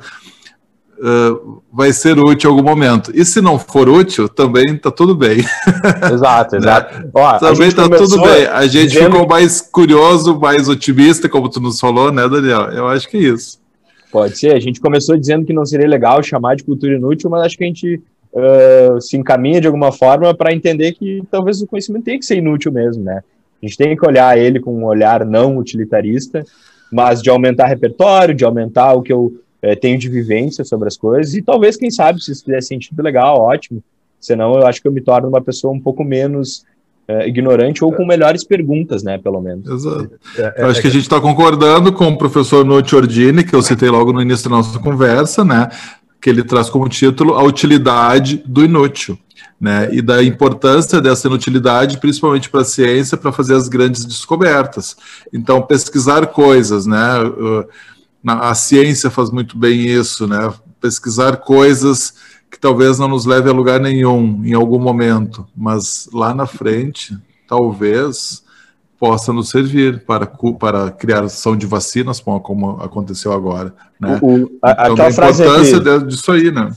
[0.99, 3.11] uh, vai ser útil em algum momento.
[3.13, 5.39] E se não for útil, também está tudo bem.
[6.11, 6.99] Exato, exato.
[6.99, 7.09] né?
[7.13, 8.45] Ó, também está tudo bem.
[8.45, 9.11] A gente dizendo...
[9.11, 12.71] ficou mais curioso, mais otimista, como tu nos falou, né, Daniel?
[12.71, 13.61] Eu acho que é isso.
[14.11, 14.53] Pode ser.
[14.53, 17.63] A gente começou dizendo que não seria legal chamar de cultura inútil, mas acho que
[17.63, 18.01] a gente
[18.33, 22.37] uh, se encaminha de alguma forma para entender que talvez o conhecimento tem que ser
[22.37, 23.21] inútil mesmo, né?
[23.61, 26.43] A gente tem que olhar ele com um olhar não utilitarista,
[26.91, 30.97] mas de aumentar repertório, de aumentar o que eu uh, tenho de vivência sobre as
[30.97, 33.83] coisas, e talvez, quem sabe, se isso fizer sentido, legal, ótimo.
[34.19, 36.65] Senão, eu acho que eu me torno uma pessoa um pouco menos
[37.07, 39.69] é, ignorante ou com melhores perguntas, né, pelo menos.
[39.69, 40.11] Exato.
[40.37, 43.53] É, é, eu acho que a gente está concordando com o professor Nuti Ordini, que
[43.53, 45.69] eu citei logo no início da nossa conversa, né,
[46.23, 49.19] que ele traz como título a utilidade do inútil.
[49.59, 54.97] Né, e da importância dessa inutilidade, principalmente para a ciência, para fazer as grandes descobertas.
[55.31, 56.99] Então, pesquisar coisas, né,
[58.25, 62.13] a ciência faz muito bem isso, né, pesquisar coisas
[62.51, 67.17] que talvez não nos leve a lugar nenhum em algum momento, mas lá na frente,
[67.47, 68.42] talvez
[68.99, 70.25] possa nos servir para,
[70.59, 73.73] para criação de vacinas, como aconteceu agora.
[73.99, 74.19] Né?
[74.21, 76.69] O, a, então, a importância aqui, disso aí, né?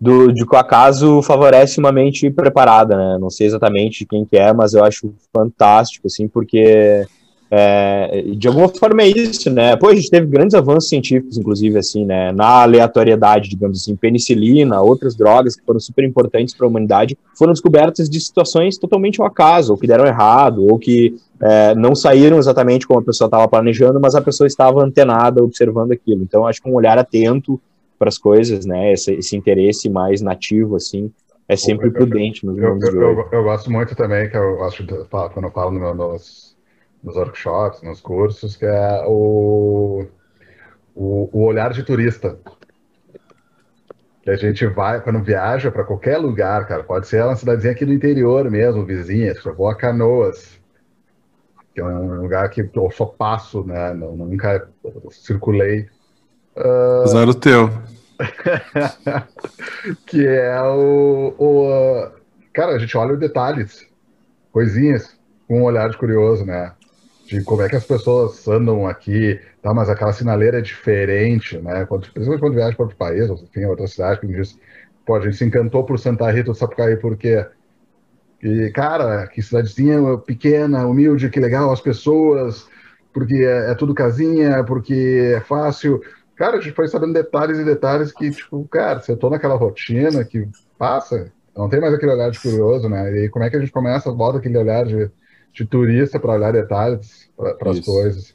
[0.00, 3.18] Do, de que o acaso favorece uma mente preparada, né?
[3.20, 7.06] Não sei exatamente quem que é, mas eu acho fantástico, assim, porque
[7.52, 9.74] é, de alguma forma é isso, né?
[9.74, 12.30] Pô, a gente teve grandes avanços científicos, inclusive, assim, né?
[12.30, 17.52] Na aleatoriedade, digamos assim, penicilina, outras drogas que foram super importantes para a humanidade, foram
[17.52, 22.38] descobertas de situações totalmente ao acaso, ou que deram errado, ou que é, não saíram
[22.38, 26.22] exatamente como a pessoa estava planejando, mas a pessoa estava antenada, observando aquilo.
[26.22, 27.60] Então, acho que um olhar atento
[27.98, 28.92] para as coisas, né?
[28.92, 31.10] Esse, esse, interesse mais nativo, assim,
[31.48, 35.46] é sempre prudente nos eu, eu, eu, eu, gosto muito também, que eu acho quando
[35.46, 36.49] eu falo no, nos
[37.02, 40.06] nos workshops, nos cursos, que é o,
[40.94, 42.38] o, o olhar de turista.
[44.22, 47.86] Que a gente vai, quando viaja para qualquer lugar, cara, pode ser uma cidadezinha aqui
[47.86, 50.60] do interior mesmo, vizinha, eu vou a Canoas,
[51.74, 53.94] que é um lugar que eu só passo, né?
[53.94, 54.68] Nunca
[55.10, 55.88] circulei.
[56.56, 57.04] Uh...
[57.04, 57.70] Usar o teu.
[60.06, 62.10] que é o, o.
[62.52, 63.86] Cara, a gente olha os detalhes,
[64.52, 65.16] coisinhas,
[65.48, 66.72] com um olhar de curioso, né?
[67.30, 69.72] De como é que as pessoas andam aqui, tá?
[69.72, 71.86] mas aquela sinaleira é diferente, né?
[71.86, 74.58] Quando, principalmente quando viaja para outro país, ou enfim, outra cidade, como diz,
[75.06, 77.46] pô, a gente se encantou por Santa Rita do Sapucaí por quê?
[78.42, 82.66] E, cara, que cidadezinha pequena, humilde, que legal as pessoas,
[83.12, 86.00] porque é, é, tudo casinha, porque é fácil.
[86.34, 90.24] Cara, a gente foi sabendo detalhes e detalhes que, tipo, cara, você tô naquela rotina
[90.24, 93.24] que passa, não tem mais aquele olhar de curioso, né?
[93.24, 95.08] E como é que a gente começa, volta aquele olhar de,
[95.52, 98.34] de turista para olhar detalhes para as coisas.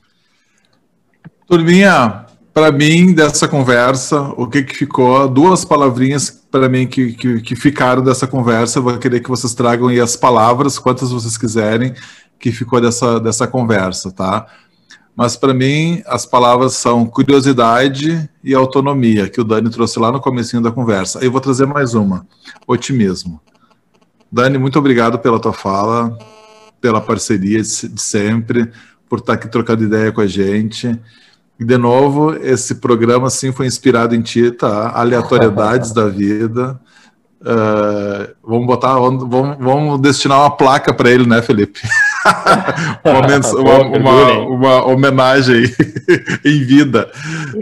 [1.48, 5.28] Turminha, para mim, dessa conversa, o que, que ficou?
[5.28, 8.80] Duas palavrinhas para mim que, que, que, ficaram dessa conversa.
[8.80, 11.94] Eu vou querer que vocês tragam aí as palavras, quantas vocês quiserem,
[12.40, 14.48] que ficou dessa, dessa conversa, tá?
[15.16, 20.20] Mas para mim, as palavras são curiosidade e autonomia, que o Dani trouxe lá no
[20.20, 21.20] comecinho da conversa.
[21.20, 22.28] Eu vou trazer mais uma:
[22.68, 23.40] otimismo.
[24.32, 26.18] Dani, muito obrigado pela tua fala,
[26.86, 28.70] pela parceria de, sempre,
[29.10, 30.96] por estar aqui trocando ideia com a gente.
[31.60, 34.92] De novo, esse programa sim foi inspirado em ti, tá?
[34.94, 36.80] Aleatoriedades da vida.
[37.42, 41.82] Uh, vamos botar, vamos, vamos, destinar uma placa para ele, né, Felipe?
[43.04, 45.64] uma, uma, uma, uma, homenagem
[46.46, 47.10] em vida.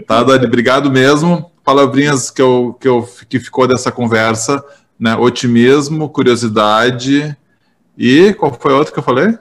[0.06, 0.44] Tá, Dani?
[0.44, 1.50] Obrigado mesmo.
[1.64, 4.62] Palavrinhas que, eu, que, eu, que ficou dessa conversa,
[5.00, 5.16] né?
[5.16, 7.34] Otimismo, curiosidade
[7.96, 9.38] e qual foi a outra que eu falei?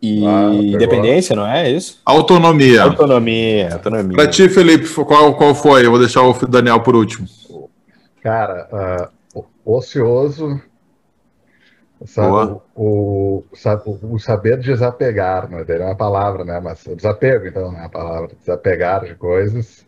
[0.00, 2.00] E ah, independência, não é isso?
[2.04, 2.82] Autonomia.
[2.82, 4.16] Autonomia, autonomia.
[4.16, 5.86] Para ti, Felipe, qual, qual foi?
[5.86, 7.26] Eu vou deixar o Daniel por último.
[8.22, 10.60] Cara, uh, ocioso,
[12.04, 13.44] sabe, o, o,
[14.12, 15.64] o, saber desapegar, né?
[15.66, 16.60] é uma palavra, né?
[16.60, 18.30] Mas desapego, então, não é a palavra.
[18.38, 19.86] Desapegar de coisas.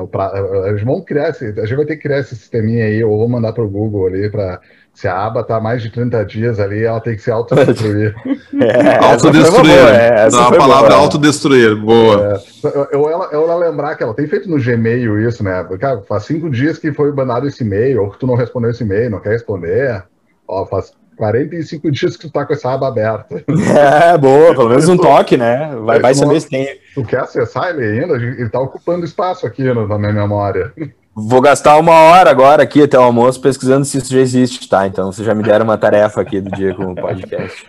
[0.00, 2.84] O pra, a gente, vamos criar esse, a gente vai ter que criar esse sisteminha
[2.84, 4.60] aí, ou vou mandar para o Google ali para
[4.94, 8.14] se a aba tá mais de 30 dias ali, ela tem que se autodestruir.
[8.54, 9.72] É, autodestruir.
[9.72, 11.00] É, a palavra boa.
[11.00, 11.74] autodestruir.
[11.74, 12.40] Boa.
[12.64, 15.66] É, eu, ela, ela lembrar que ela tem feito no Gmail isso, né?
[15.80, 18.84] Cara, faz cinco dias que foi mandado esse e-mail, ou que tu não respondeu esse
[18.84, 20.04] e-mail, não quer responder.
[20.46, 23.44] Ó, faz 45 dias que tu tá com essa aba aberta.
[23.46, 25.74] É, boa, pelo menos um toque, né?
[25.84, 26.68] Vai, vai saber se tem.
[26.94, 28.14] Tu quer acessar ele ainda?
[28.14, 30.72] Ele tá ocupando espaço aqui no, na minha memória.
[31.14, 34.86] Vou gastar uma hora agora aqui até o almoço pesquisando se isso já existe, tá?
[34.86, 37.66] Então vocês já me deram uma tarefa aqui do dia com o podcast.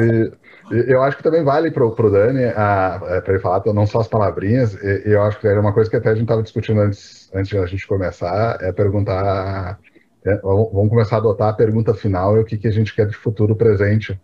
[0.00, 0.30] E,
[0.70, 4.08] eu acho que também vale para o Dani é, para ele falar não só as
[4.08, 4.74] palavrinhas.
[4.74, 7.52] E, eu acho que era uma coisa que até a gente estava discutindo antes, antes
[7.52, 9.78] da gente começar, é perguntar.
[10.24, 13.06] É, vamos começar a adotar a pergunta final e o que, que a gente quer
[13.06, 14.18] de futuro presente.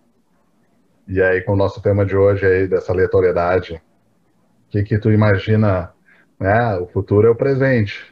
[1.06, 5.10] E aí, com o nosso tema de hoje aí, dessa aleatoriedade, o que, que tu
[5.10, 5.92] imagina?
[6.38, 6.76] Né?
[6.78, 8.10] O futuro é o presente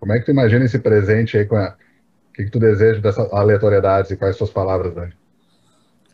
[0.00, 1.74] como é que tu imagina esse presente aí com a...
[2.30, 5.12] O que, que tu deseja dessas aleatoriedades e quais suas palavras, Dani?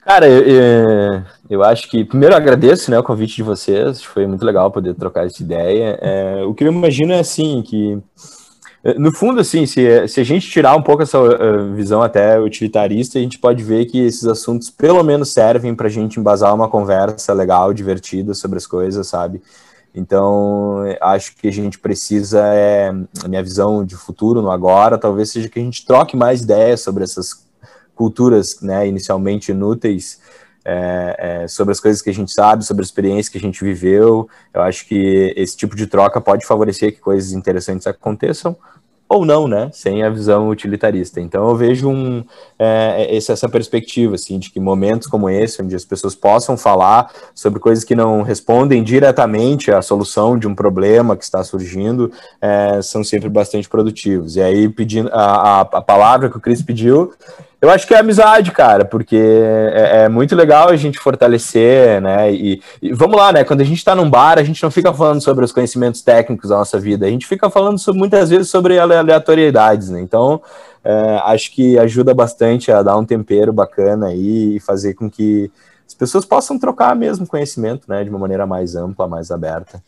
[0.03, 4.71] Cara, eu, eu, acho que primeiro agradeço né, o convite de vocês, foi muito legal
[4.71, 5.99] poder trocar essa ideia.
[6.01, 7.99] É, o que eu imagino é assim, que
[8.99, 13.19] no fundo, assim, se, se a gente tirar um pouco essa uh, visão até utilitarista,
[13.19, 16.69] a gente pode ver que esses assuntos pelo menos servem para a gente embasar uma
[16.69, 19.41] conversa legal, divertida sobre as coisas, sabe?
[19.95, 22.91] Então, acho que a gente precisa, é,
[23.23, 26.81] a minha visão de futuro no agora, talvez seja que a gente troque mais ideias
[26.81, 27.45] sobre essas
[27.95, 30.21] culturas, né, inicialmente inúteis,
[30.65, 33.63] é, é, sobre as coisas que a gente sabe, sobre a experiência que a gente
[33.63, 34.29] viveu.
[34.53, 38.57] Eu acho que esse tipo de troca pode favorecer que coisas interessantes aconteçam,
[39.07, 41.21] ou não, né, sem a visão utilitarista.
[41.21, 42.25] Então eu vejo um,
[42.59, 47.61] é, essa perspectiva, assim, de que momentos como esse, onde as pessoas possam falar sobre
[47.61, 52.11] coisas que não respondem diretamente à solução de um problema que está surgindo,
[52.41, 54.37] é, são sempre bastante produtivos.
[54.37, 57.13] E aí, pedindo a, a, a palavra que o Cris pediu,
[57.65, 62.31] eu acho que é amizade, cara, porque é, é, muito legal a gente fortalecer, né?
[62.31, 63.43] E, e, vamos lá, né?
[63.43, 66.51] Quando a gente está num bar, a gente não fica falando sobre os conhecimentos técnicos
[66.51, 69.99] da nossa vida, a gente fica falando sobre, muitas vezes sobre aleatoriedades, né?
[69.99, 70.43] Então,
[70.85, 75.51] é, acho que ajuda bastante a dar um tempero bacana aí e fazer com que
[75.87, 78.05] as pessoas possam trocar mesmo conhecimento, né?
[78.05, 79.83] De uma maneira mais ampla, mais aberta.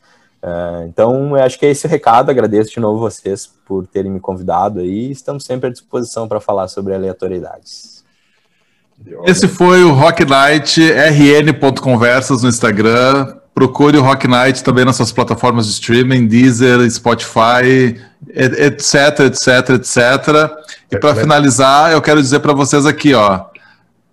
[0.47, 2.31] Uh, então, acho que é esse o recado.
[2.31, 5.11] Agradeço de novo vocês por terem me convidado aí.
[5.11, 8.05] Estamos sempre à disposição para falar sobre aleatoriedades.
[9.25, 13.37] Esse foi o Rock Night, rn.conversas no Instagram.
[13.53, 19.99] Procure o Rock Night também nas suas plataformas de streaming, Deezer, Spotify, etc, etc, etc.
[20.93, 23.47] E para finalizar, eu quero dizer para vocês aqui, ó.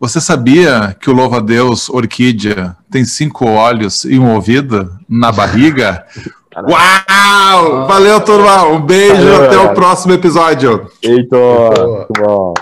[0.04, 6.06] Você sabia que o louva-a-Deus orquídea tem cinco olhos e um ouvido na barriga?
[6.58, 7.88] Uau!
[7.88, 8.66] Valeu, turma!
[8.66, 10.91] Um beijo, Valeu, até o próximo episódio.
[11.01, 12.54] Eita, muito bom.